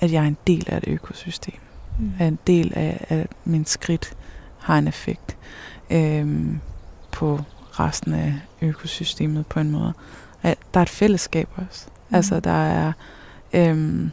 [0.00, 1.54] at jeg er en del af et økosystem.
[1.98, 2.12] Mm.
[2.18, 4.16] er en del af, at min skridt
[4.58, 5.36] har en effekt
[5.90, 6.60] øhm,
[7.12, 7.40] på
[7.70, 9.92] resten af økosystemet på en måde.
[10.42, 11.86] At der er et fællesskab også.
[12.08, 12.16] Mm.
[12.16, 12.92] Altså der er,
[13.52, 14.10] øhm,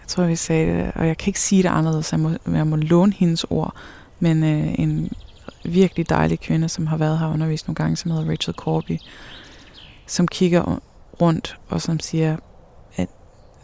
[0.00, 2.66] jeg tror vi sagde det, og jeg kan ikke sige det anderledes, jeg må, jeg
[2.66, 3.74] må låne hendes ord,
[4.20, 5.12] men øh, en
[5.64, 8.98] virkelig dejlig kvinde, som har været her undervist nogle gange, som hedder Rachel Corby,
[10.06, 10.80] som kigger
[11.20, 12.40] rundt og som siger, at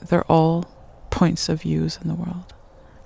[0.03, 0.65] they're all
[1.11, 2.45] points of views in the world.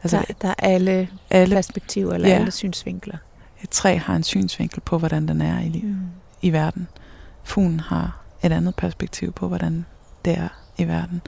[0.03, 2.35] Altså der, der er alle alle, perspektiver eller Ja.
[2.35, 3.17] alle synsvinkler.
[3.63, 5.97] et træ har en synsvinkel på, hvordan den er i, Mm.
[6.43, 6.89] i verden.
[7.45, 9.87] Fuglen har et andet perspektiv på, hvordan
[10.25, 11.23] det er i verden.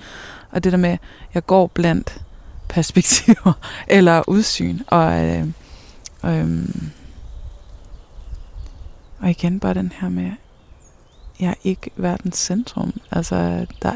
[0.51, 0.99] Og det der med,
[1.35, 2.21] jeg går blandt
[2.69, 3.53] perspektiver
[3.89, 5.47] eller udsyn, og, øh,
[6.25, 6.69] øh,
[9.21, 10.31] og igen bare den her med,
[11.41, 13.01] jeg er ikke verdens centrum.
[13.11, 13.93] Altså, der,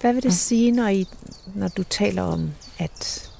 [0.00, 0.34] Hvad vil det Mm.
[0.34, 1.06] sige, når, I,
[1.54, 3.30] når du taler om, at,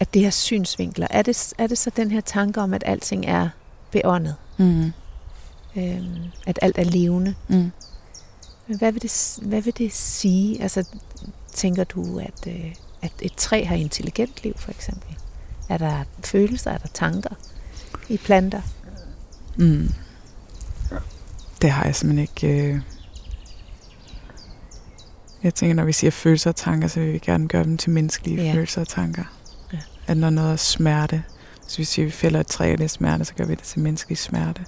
[0.00, 3.26] at det her synsvinkler, er det, er det så den her tanke om, at alting
[3.26, 3.48] er
[3.90, 4.36] beåndet?
[4.58, 4.92] mm,
[5.76, 6.16] Øhm,
[6.46, 7.34] at alt er levende?
[7.48, 7.70] mm.
[8.66, 10.62] Hvad vil det, hvad vil det sige?
[10.62, 10.84] Altså,
[11.54, 15.16] tænker du, at, øh, at et træ har intelligent liv, for eksempel?
[15.68, 17.34] Er der følelser, er der tanker
[18.08, 18.62] i planter?
[19.56, 19.88] Mm.
[21.62, 22.62] Det har jeg simpelthen ikke...
[22.72, 22.80] Øh...
[25.42, 27.90] Jeg tænker, når vi siger følelser og tanker, så vil vi gerne gøre dem til
[27.90, 28.52] menneskelige Ja.
[28.54, 29.24] følelser og tanker.
[29.72, 29.78] Ja.
[30.06, 31.22] At når noget er smerte,
[31.64, 33.62] hvis vi siger, vi fælder et træ, og det er smerte, så gør vi det
[33.62, 34.60] til menneskelig smerte.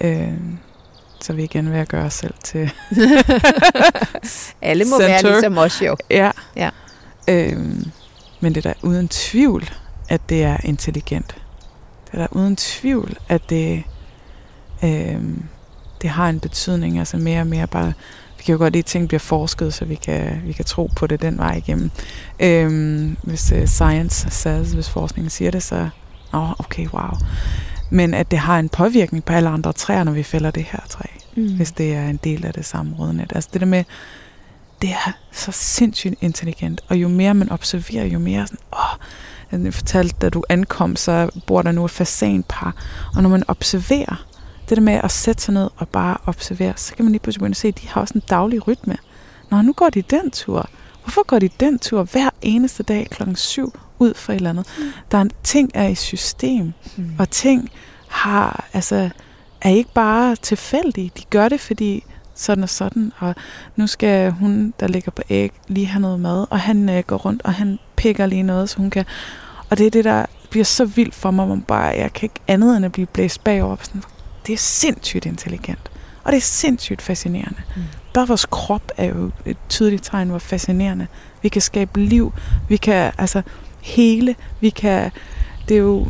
[0.00, 0.32] Øh...
[1.20, 2.70] Så vi igen ved at gøre os selv til...
[4.62, 5.06] Alle må Center.
[5.08, 5.96] være ligesom os jo.
[6.10, 6.30] ja.
[6.56, 6.70] Ja.
[7.28, 7.84] Øhm,
[8.40, 9.70] men det er da uden tvivl,
[10.08, 11.36] at det er intelligent.
[12.06, 13.82] Det er da uden tvivl, at det,
[14.84, 15.44] øhm,
[16.02, 16.98] det har en betydning.
[16.98, 17.92] Altså mere og mere bare...
[18.44, 21.06] Kan jo godt lide, at ting bliver forsket, så vi kan, vi kan tro på
[21.06, 21.90] det den vej igennem.
[22.40, 25.88] Øhm, hvis uh, science says, hvis forskningen siger det, så...
[26.34, 27.10] Åh, oh, okay, wow.
[27.90, 30.80] Men at det har en påvirkning på alle andre træer, når vi fælder det her
[30.88, 31.56] træ Mm.
[31.56, 33.32] hvis det er en del af det samme rodnet.
[33.34, 33.84] Altså det der med,
[34.82, 39.74] det er så sindssygt intelligent, og jo mere man observerer, jo mere sådan, åh, jeg
[39.74, 42.74] fortalte, da du ankom, så bor der nu et fasanpar,
[43.16, 44.26] og når man observerer,
[44.68, 47.40] det der med at sætte sig ned og bare observere, så kan man lige pludselig
[47.40, 48.96] begynde at se, at de har også en daglig rytme.
[49.50, 50.68] Nå, nu går de den tur.
[51.02, 54.66] Hvorfor går de den tur hver eneste dag klokken 7 ud for et eller andet?
[54.78, 54.84] Mm.
[55.10, 57.10] Der er en ting er i system, Mm.
[57.18, 57.70] og ting
[58.08, 59.10] har, altså,
[59.60, 61.10] er ikke bare tilfældige.
[61.18, 62.04] De gør det, fordi
[62.34, 63.34] sådan og sådan, og
[63.76, 67.16] nu skal hun, der ligger på æg, lige have noget mad, og han øh, går
[67.16, 69.04] rundt, og han pikker lige noget, så hun kan...
[69.70, 72.22] Og det er det, der bliver så vildt for mig, hvor man bare, jeg kan
[72.26, 73.76] ikke andet end at blive blæst bagover.
[73.82, 74.02] Sådan,
[74.46, 75.90] det er sindssygt intelligent,
[76.24, 77.62] og det er sindssygt fascinerende.
[77.76, 77.82] Mm.
[78.14, 81.06] Bare vores krop er jo et tydeligt tegn, hvor fascinerende.
[81.42, 82.32] Vi kan skabe liv,
[82.68, 83.42] vi kan altså
[83.82, 85.10] hele, vi kan...
[85.68, 86.06] Det er jo...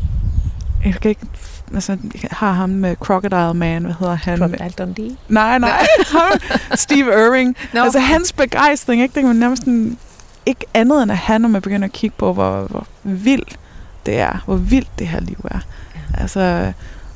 [0.84, 1.26] Jeg kan ikke
[1.74, 1.98] altså,
[2.30, 4.38] har ham med Crocodile Man, hvad hedder han?
[4.38, 5.16] Crocodile Dundee.
[5.28, 5.86] Nej, nej.
[6.74, 7.56] Steve Irving.
[7.72, 7.80] Nå.
[7.80, 9.14] Altså hans begejstring, ikke?
[9.14, 9.98] Det kan man nærmest sådan,
[10.46, 13.58] ikke andet end at have, når man begynder at kigge på, hvor, hvor vildt
[14.06, 15.58] det er, hvor vildt det her liv er.
[15.94, 16.22] Ja.
[16.22, 16.72] Altså,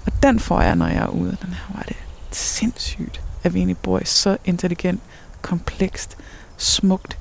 [0.08, 1.36] og den får jeg, når jeg er ude.
[1.42, 1.96] Den her var det
[2.30, 5.00] sindssygt, at vi egentlig bor i så intelligent,
[5.42, 6.16] komplekst,
[6.56, 7.18] smukt,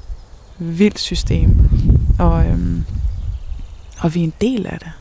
[0.58, 1.70] vildt system.
[2.20, 2.86] Og, øhm,
[4.00, 4.92] og vi er en del af det.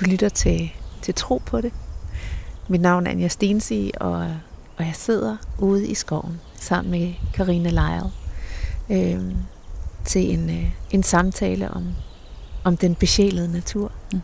[0.00, 1.72] Du lytter til, til Tro på det.
[2.68, 4.16] Mit navn er Anja Stensi, og,
[4.76, 8.04] og jeg sidder ude i skoven sammen med Karina Lejl
[8.90, 9.34] øh,
[10.04, 11.86] til en, øh, en samtale om,
[12.64, 13.92] om den besjælede natur.
[14.12, 14.20] Mm.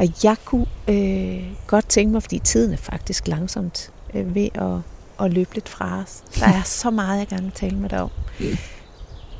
[0.00, 4.78] Og jeg kunne øh, godt tænke mig, fordi tiden er faktisk langsomt øh, ved at,
[5.24, 6.22] at løbe lidt fra os.
[6.38, 8.10] Der er så meget, jeg gerne vil tale med dig om.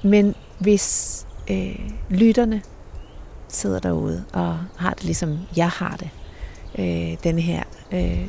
[0.03, 2.63] Men hvis øh, lytterne
[3.49, 6.11] sidder derude og har det ligesom jeg har det,
[6.79, 8.29] øh, den her øh,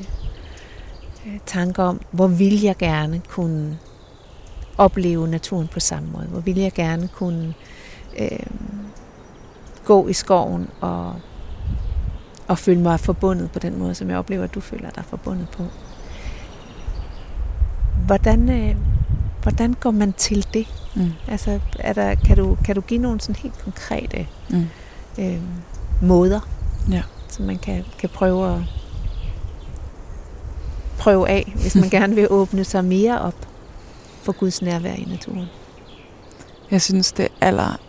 [1.26, 3.80] øh, tanke om, hvor vil jeg gerne kunne
[4.78, 7.54] opleve naturen på samme måde, hvor vil jeg gerne kunne
[8.20, 8.46] øh,
[9.86, 11.16] gå i skoven og,
[12.52, 15.50] og føle mig forbundet på den måde, som jeg oplever, at du føler dig forbundet
[15.50, 15.64] på.
[18.06, 18.76] Hvordan, øh,
[19.44, 20.68] hvordan går man til det?
[20.96, 21.12] Mm.
[21.28, 24.68] Altså, er der, kan, du, kan du give nogle sådan helt konkrete mm.
[25.20, 25.42] øh,
[26.02, 26.40] måder,
[26.92, 27.04] ja.
[27.30, 28.62] som man kan, kan prøve at
[30.98, 33.48] prøve af, hvis man gerne vil åbne sig mere op
[34.22, 35.48] for Guds nærvær i naturen?
[36.72, 37.80] Jeg synes, det aller,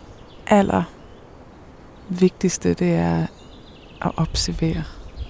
[0.47, 0.83] aller
[2.09, 3.25] vigtigste, det er
[4.03, 4.83] at observere.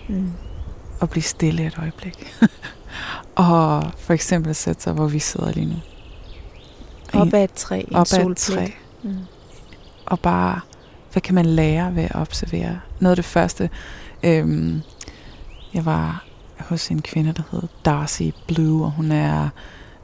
[0.10, 0.32] Mm.
[1.00, 2.34] Og blive stille et øjeblik.
[3.36, 5.76] og for eksempel sætte sig, hvor vi sidder lige nu.
[7.14, 8.68] Op ad et træ op ad et træ.
[9.04, 9.18] Mm.
[10.06, 10.60] Og bare,
[11.12, 12.80] hvad kan man lære ved at observere?
[13.00, 13.70] Noget af det første,
[14.24, 14.82] øhm,
[15.74, 16.26] jeg var
[16.60, 19.50] hos en kvinde, der hedder Darcy Blue, og hun er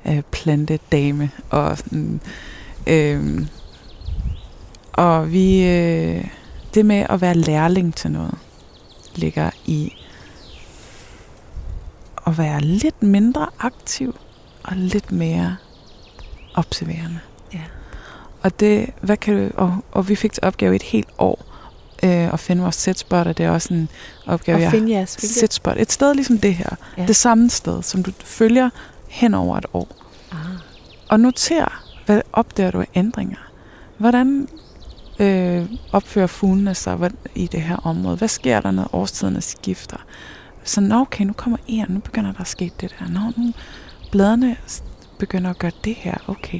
[0.07, 1.31] øh, plantedame.
[1.49, 2.21] Og, sådan,
[2.87, 3.45] øh,
[4.93, 6.25] og vi, øh,
[6.73, 8.35] det med at være lærling til noget,
[9.15, 9.93] ligger i
[12.27, 14.15] at være lidt mindre aktiv
[14.63, 15.55] og lidt mere
[16.55, 17.19] observerende.
[17.53, 17.61] Ja.
[18.41, 21.45] Og det, hvad kan du, og, og vi fik til opgave et helt år
[22.03, 23.89] øh, at finde vores setspot, og det er også en
[24.25, 25.77] opgave, at finde jeres setspot.
[25.77, 26.69] Et sted ligesom det her.
[26.97, 27.05] Ja.
[27.05, 28.69] Det samme sted, som du følger
[29.07, 29.87] hen over et år.
[30.31, 30.37] Ah.
[31.09, 33.37] Og noter, hvad opdager du af ændringer?
[33.97, 34.47] Hvordan
[35.19, 38.15] øh, opfører fuglene sig i det her område?
[38.15, 39.97] Hvad sker der, når årstiderne skifter?
[40.63, 43.07] Så nå, okay, nu kommer en, nu begynder der at ske det der.
[43.07, 43.53] Nå, nu
[44.11, 44.55] bladene
[45.19, 46.15] begynder at gøre det her.
[46.27, 46.59] Okay,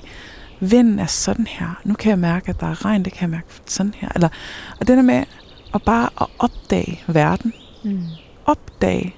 [0.59, 1.81] vinden er sådan her.
[1.83, 4.09] Nu kan jeg mærke, at der er regn, det kan jeg mærke sådan her.
[4.15, 4.29] Eller,
[4.79, 5.23] og det der med
[5.73, 7.53] at bare at opdage verden.
[7.83, 8.03] Mm.
[8.45, 9.15] Opdage.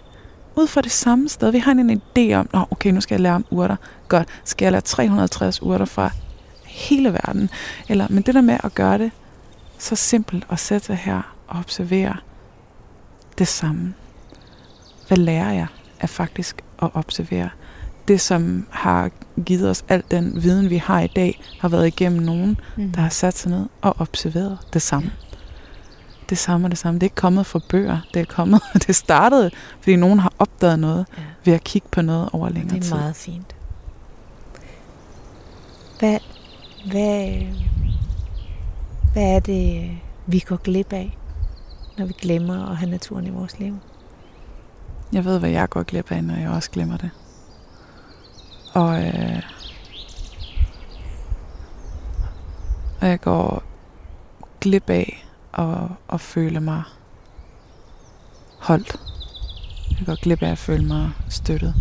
[0.55, 1.51] Ud fra det samme sted.
[1.51, 3.75] Vi har en idé om, Nå, okay, nu skal jeg lære om urter.
[4.07, 6.09] Godt, skal jeg lære 360 urter fra
[6.65, 7.49] hele verden?
[7.89, 9.11] Eller, men det der med at gøre det
[9.81, 12.17] så simpelt at sætte sig her og observere
[13.37, 13.93] det samme.
[15.07, 15.67] Hvad lærer jeg
[15.99, 17.49] af faktisk at observere?
[18.07, 19.09] Det, som har
[19.45, 22.91] givet os al den viden, vi har i dag, har været igennem nogen, mm.
[22.91, 25.11] der har sat sig ned og observeret det samme.
[26.29, 26.99] Det samme og det samme.
[26.99, 27.99] Det er ikke kommet fra bøger.
[28.13, 31.23] Det er kommet, det startede, fordi nogen har opdaget noget ja.
[31.45, 32.81] ved at kigge på noget over længere tid.
[32.81, 33.33] Det er meget tid.
[33.33, 33.55] fint.
[35.99, 36.19] Hvad,
[36.91, 37.45] hvad,
[39.13, 41.17] hvad er det, vi går glip af,
[41.97, 43.77] når vi glemmer at have naturen i vores liv?
[45.13, 47.09] Jeg ved, hvad jeg går glip af, når jeg også glemmer det.
[48.73, 49.41] Og, øh,
[53.01, 53.63] og jeg går
[54.61, 55.77] glip af at,
[56.13, 56.83] at føle mig
[58.59, 58.95] holdt.
[59.99, 61.75] Jeg går glip af at føle mig støttet.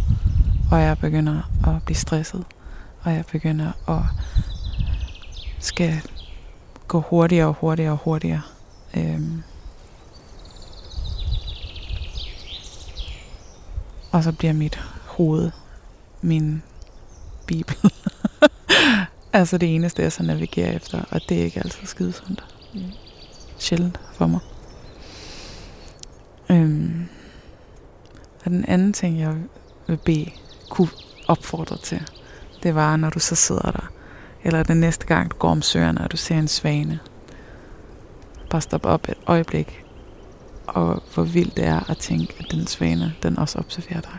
[0.70, 2.45] Og jeg begynder at blive stresset.
[3.03, 4.03] Og jeg begynder at
[5.59, 6.03] skal
[6.91, 8.43] gå hurtigere og hurtigere og hurtigere.
[8.97, 9.43] Øhm.
[14.12, 15.51] Og så bliver mit hoved
[16.20, 16.62] min
[17.47, 17.76] bibel.
[19.32, 22.45] altså det eneste, jeg så navigerer efter, og det er ikke altid skide sundt.
[22.74, 22.80] Mm.
[23.59, 24.41] Sjældent for mig.
[26.51, 27.09] Øhm.
[28.45, 29.34] Og den anden ting, jeg
[29.86, 30.30] vil bede,
[30.70, 30.88] kunne
[31.28, 32.03] opfordre til,
[32.62, 33.93] det var, når du så sidder der,
[34.45, 36.99] eller den næste gang, du går om søerne, og du ser en svane.
[38.51, 39.84] Bare stop op et øjeblik,
[40.66, 44.18] og hvor vildt det er at tænke, at den svane, den også observerer dig.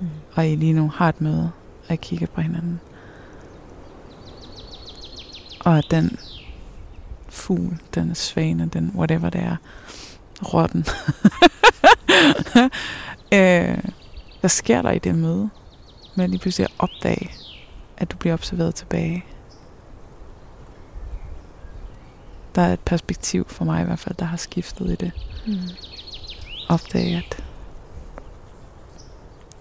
[0.00, 0.08] Mm.
[0.34, 1.50] Og I lige nu har et møde,
[1.88, 2.80] og I kigger på hinanden.
[5.60, 6.18] Og at den
[7.28, 9.56] fugl, den svane, den whatever det er,
[10.42, 10.86] rotten.
[13.38, 13.78] øh,
[14.40, 15.50] hvad sker der i det møde?
[16.14, 17.30] Med lige pludselig at opdage,
[17.98, 19.24] at du bliver observeret tilbage.
[22.54, 25.12] der er et perspektiv for mig i hvert fald, der har skiftet i det.
[25.46, 25.52] Mm.
[26.68, 27.44] Opdage, at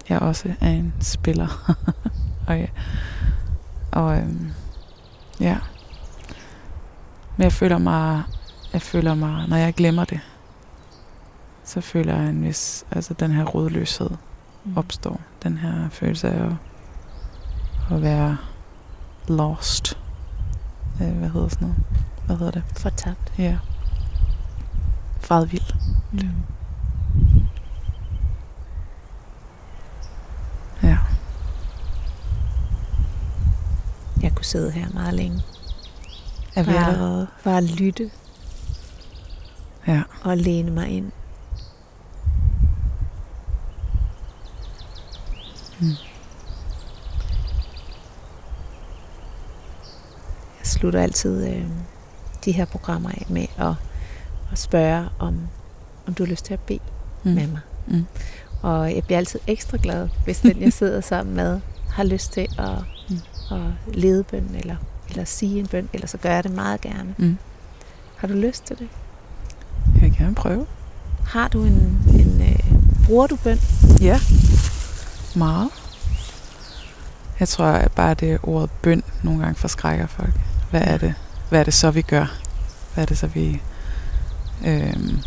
[0.10, 1.76] jeg også er en spiller.
[2.48, 2.68] og ja,
[3.92, 4.52] og øhm,
[5.40, 5.58] ja.
[7.38, 8.24] Men jeg føler mig,
[8.74, 10.20] jeg føler mig, når jeg glemmer det,
[11.64, 14.10] så føler jeg en vis, altså den her rodløshed
[14.66, 14.78] Mm.
[14.78, 15.22] opstår.
[15.44, 16.52] Den her følelse af at,
[17.92, 18.38] at være
[19.28, 19.98] lost.
[21.02, 21.84] Øh, hvad hedder sådan noget?
[22.26, 22.64] Hvad hedder det?
[22.78, 23.34] Fortabt.
[23.38, 23.58] Ja.
[25.20, 25.74] Fredvild.
[26.12, 26.30] Mm.
[30.84, 30.98] Ja.
[34.22, 35.42] Jeg kunne sidde her meget længe.
[36.56, 36.86] Er vi Ja.
[36.86, 37.28] allerede?
[37.44, 38.12] Bare lytte
[39.88, 40.02] Ja.
[40.24, 41.12] og læne mig ind.
[45.80, 45.88] Mm.
[50.86, 51.64] Slutter altid øh,
[52.46, 53.74] de her programmer af med at,
[54.52, 55.40] at spørge, om,
[56.08, 56.80] om du har lyst til at bede
[57.24, 57.32] Mm.
[57.32, 57.60] med mig.
[57.88, 58.06] Mm.
[58.62, 61.60] Og jeg bliver altid ekstra glad, hvis den, jeg sidder sammen med,
[61.92, 62.70] har lyst til at,
[63.10, 63.18] mm.
[63.56, 64.76] at lede bøn, eller,
[65.10, 67.16] eller sige en bøn, eller så gør jeg det meget gerne.
[67.18, 67.38] Mm.
[68.18, 68.88] Har du lyst til det?
[69.94, 70.66] Jeg vil gerne prøve.
[71.26, 72.60] Har du en, en øh,
[73.06, 73.60] bruger du bøn?
[74.02, 74.20] Ja.
[75.36, 75.70] Meget.
[77.40, 80.34] Jeg tror at bare, det ordet bøn nogle gange forskrækker folk.
[80.76, 81.14] Hvad er det?
[81.50, 82.26] Hvad er det så, vi gør?
[82.94, 83.62] Hvad er det så, vi...
[84.66, 85.20] Øhm,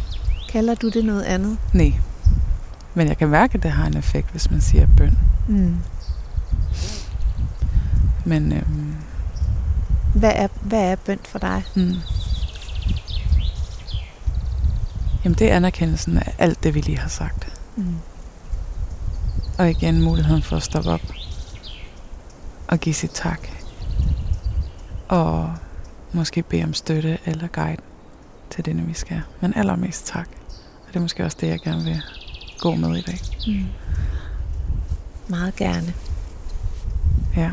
[0.49, 1.59] Kalder du det noget andet?
[1.73, 1.93] nej.
[2.95, 5.19] Men jeg kan mærke, at det har en effekt, hvis man siger bøn.
[5.49, 5.77] Mm.
[8.25, 8.95] Men øhm,
[10.15, 11.63] Hvad, er, hvad er bøn for dig?
[11.77, 11.95] mm,
[15.25, 17.53] jamen det er anerkendelsen af alt det, vi lige har sagt.
[17.77, 17.95] Mm.
[19.59, 21.03] Og igen muligheden for at stoppe op
[22.69, 23.49] og give sit tak.
[25.09, 25.55] Og
[26.13, 27.83] måske bede om støtte eller guide
[28.51, 29.23] til det, vi skal.
[29.41, 30.29] Men allermest tak.
[30.83, 32.03] Og det er måske også det, jeg gerne vil
[32.59, 33.19] gå med i dag.
[33.47, 33.67] Mm.
[35.29, 35.95] Meget gerne.
[37.37, 37.53] Ja.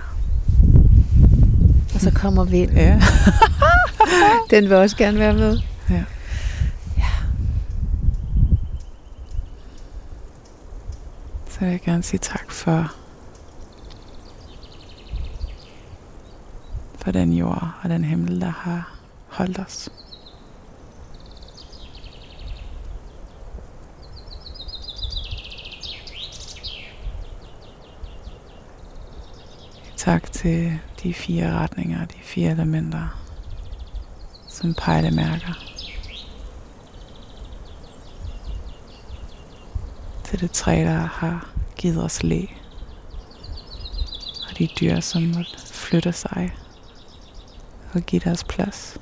[1.93, 2.72] Og så kommer vind.
[2.72, 3.01] Ja.
[4.51, 5.60] Den vil også gerne være med.
[5.89, 6.03] ja.
[11.49, 12.95] Så vil jeg gerne sige tak for
[17.06, 19.89] på den jord og den himmel, der har holdt os.
[29.97, 33.22] Tak til de fire retninger, de fire elementer,
[34.49, 35.53] som pejlemærker.
[40.24, 42.45] Til det træ, der har givet os læ.
[44.49, 46.56] Og de dyr, som måtte flytte sig
[47.95, 48.97] og give deres plads.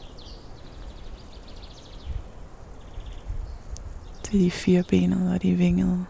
[4.24, 6.06] Til de firebenede og de vingede.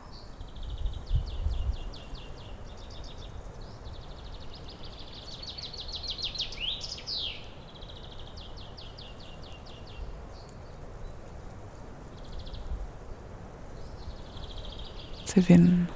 [15.34, 15.90] til vinden,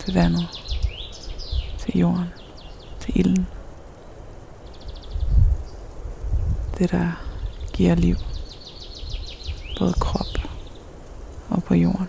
[0.00, 0.48] til vandet,
[1.78, 2.28] til jorden,
[3.00, 3.59] til ilden.
[6.80, 7.12] Det, der
[7.72, 8.16] giver liv,
[9.78, 10.26] både krop
[11.50, 12.08] og på jorden.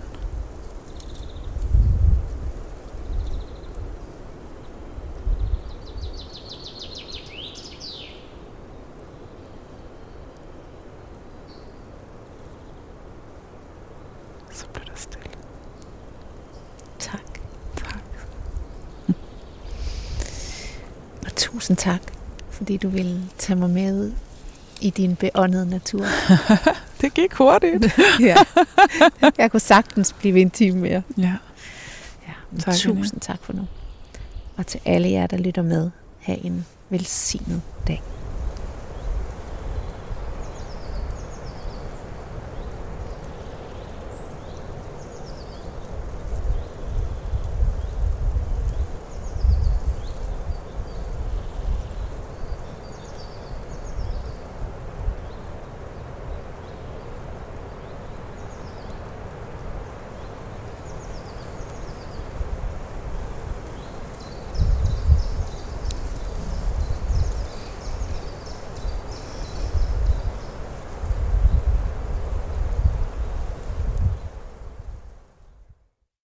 [14.51, 15.29] Så bliver der stille.
[16.99, 17.39] Tak.
[17.75, 18.03] Tak.
[21.25, 22.01] Og tusind tak,
[22.49, 24.13] fordi du ville tage mig med ud
[24.81, 26.05] i din beåndede natur.
[27.01, 27.85] Det gik hurtigt.
[28.19, 28.35] ja.
[29.37, 31.01] Jeg kunne sagtens blive en time mere.
[31.17, 31.35] ja.
[32.27, 33.67] Ja, Tak, tusind tak for nu.
[34.57, 37.61] Og til alle jer, der lytter med, have en velsignet.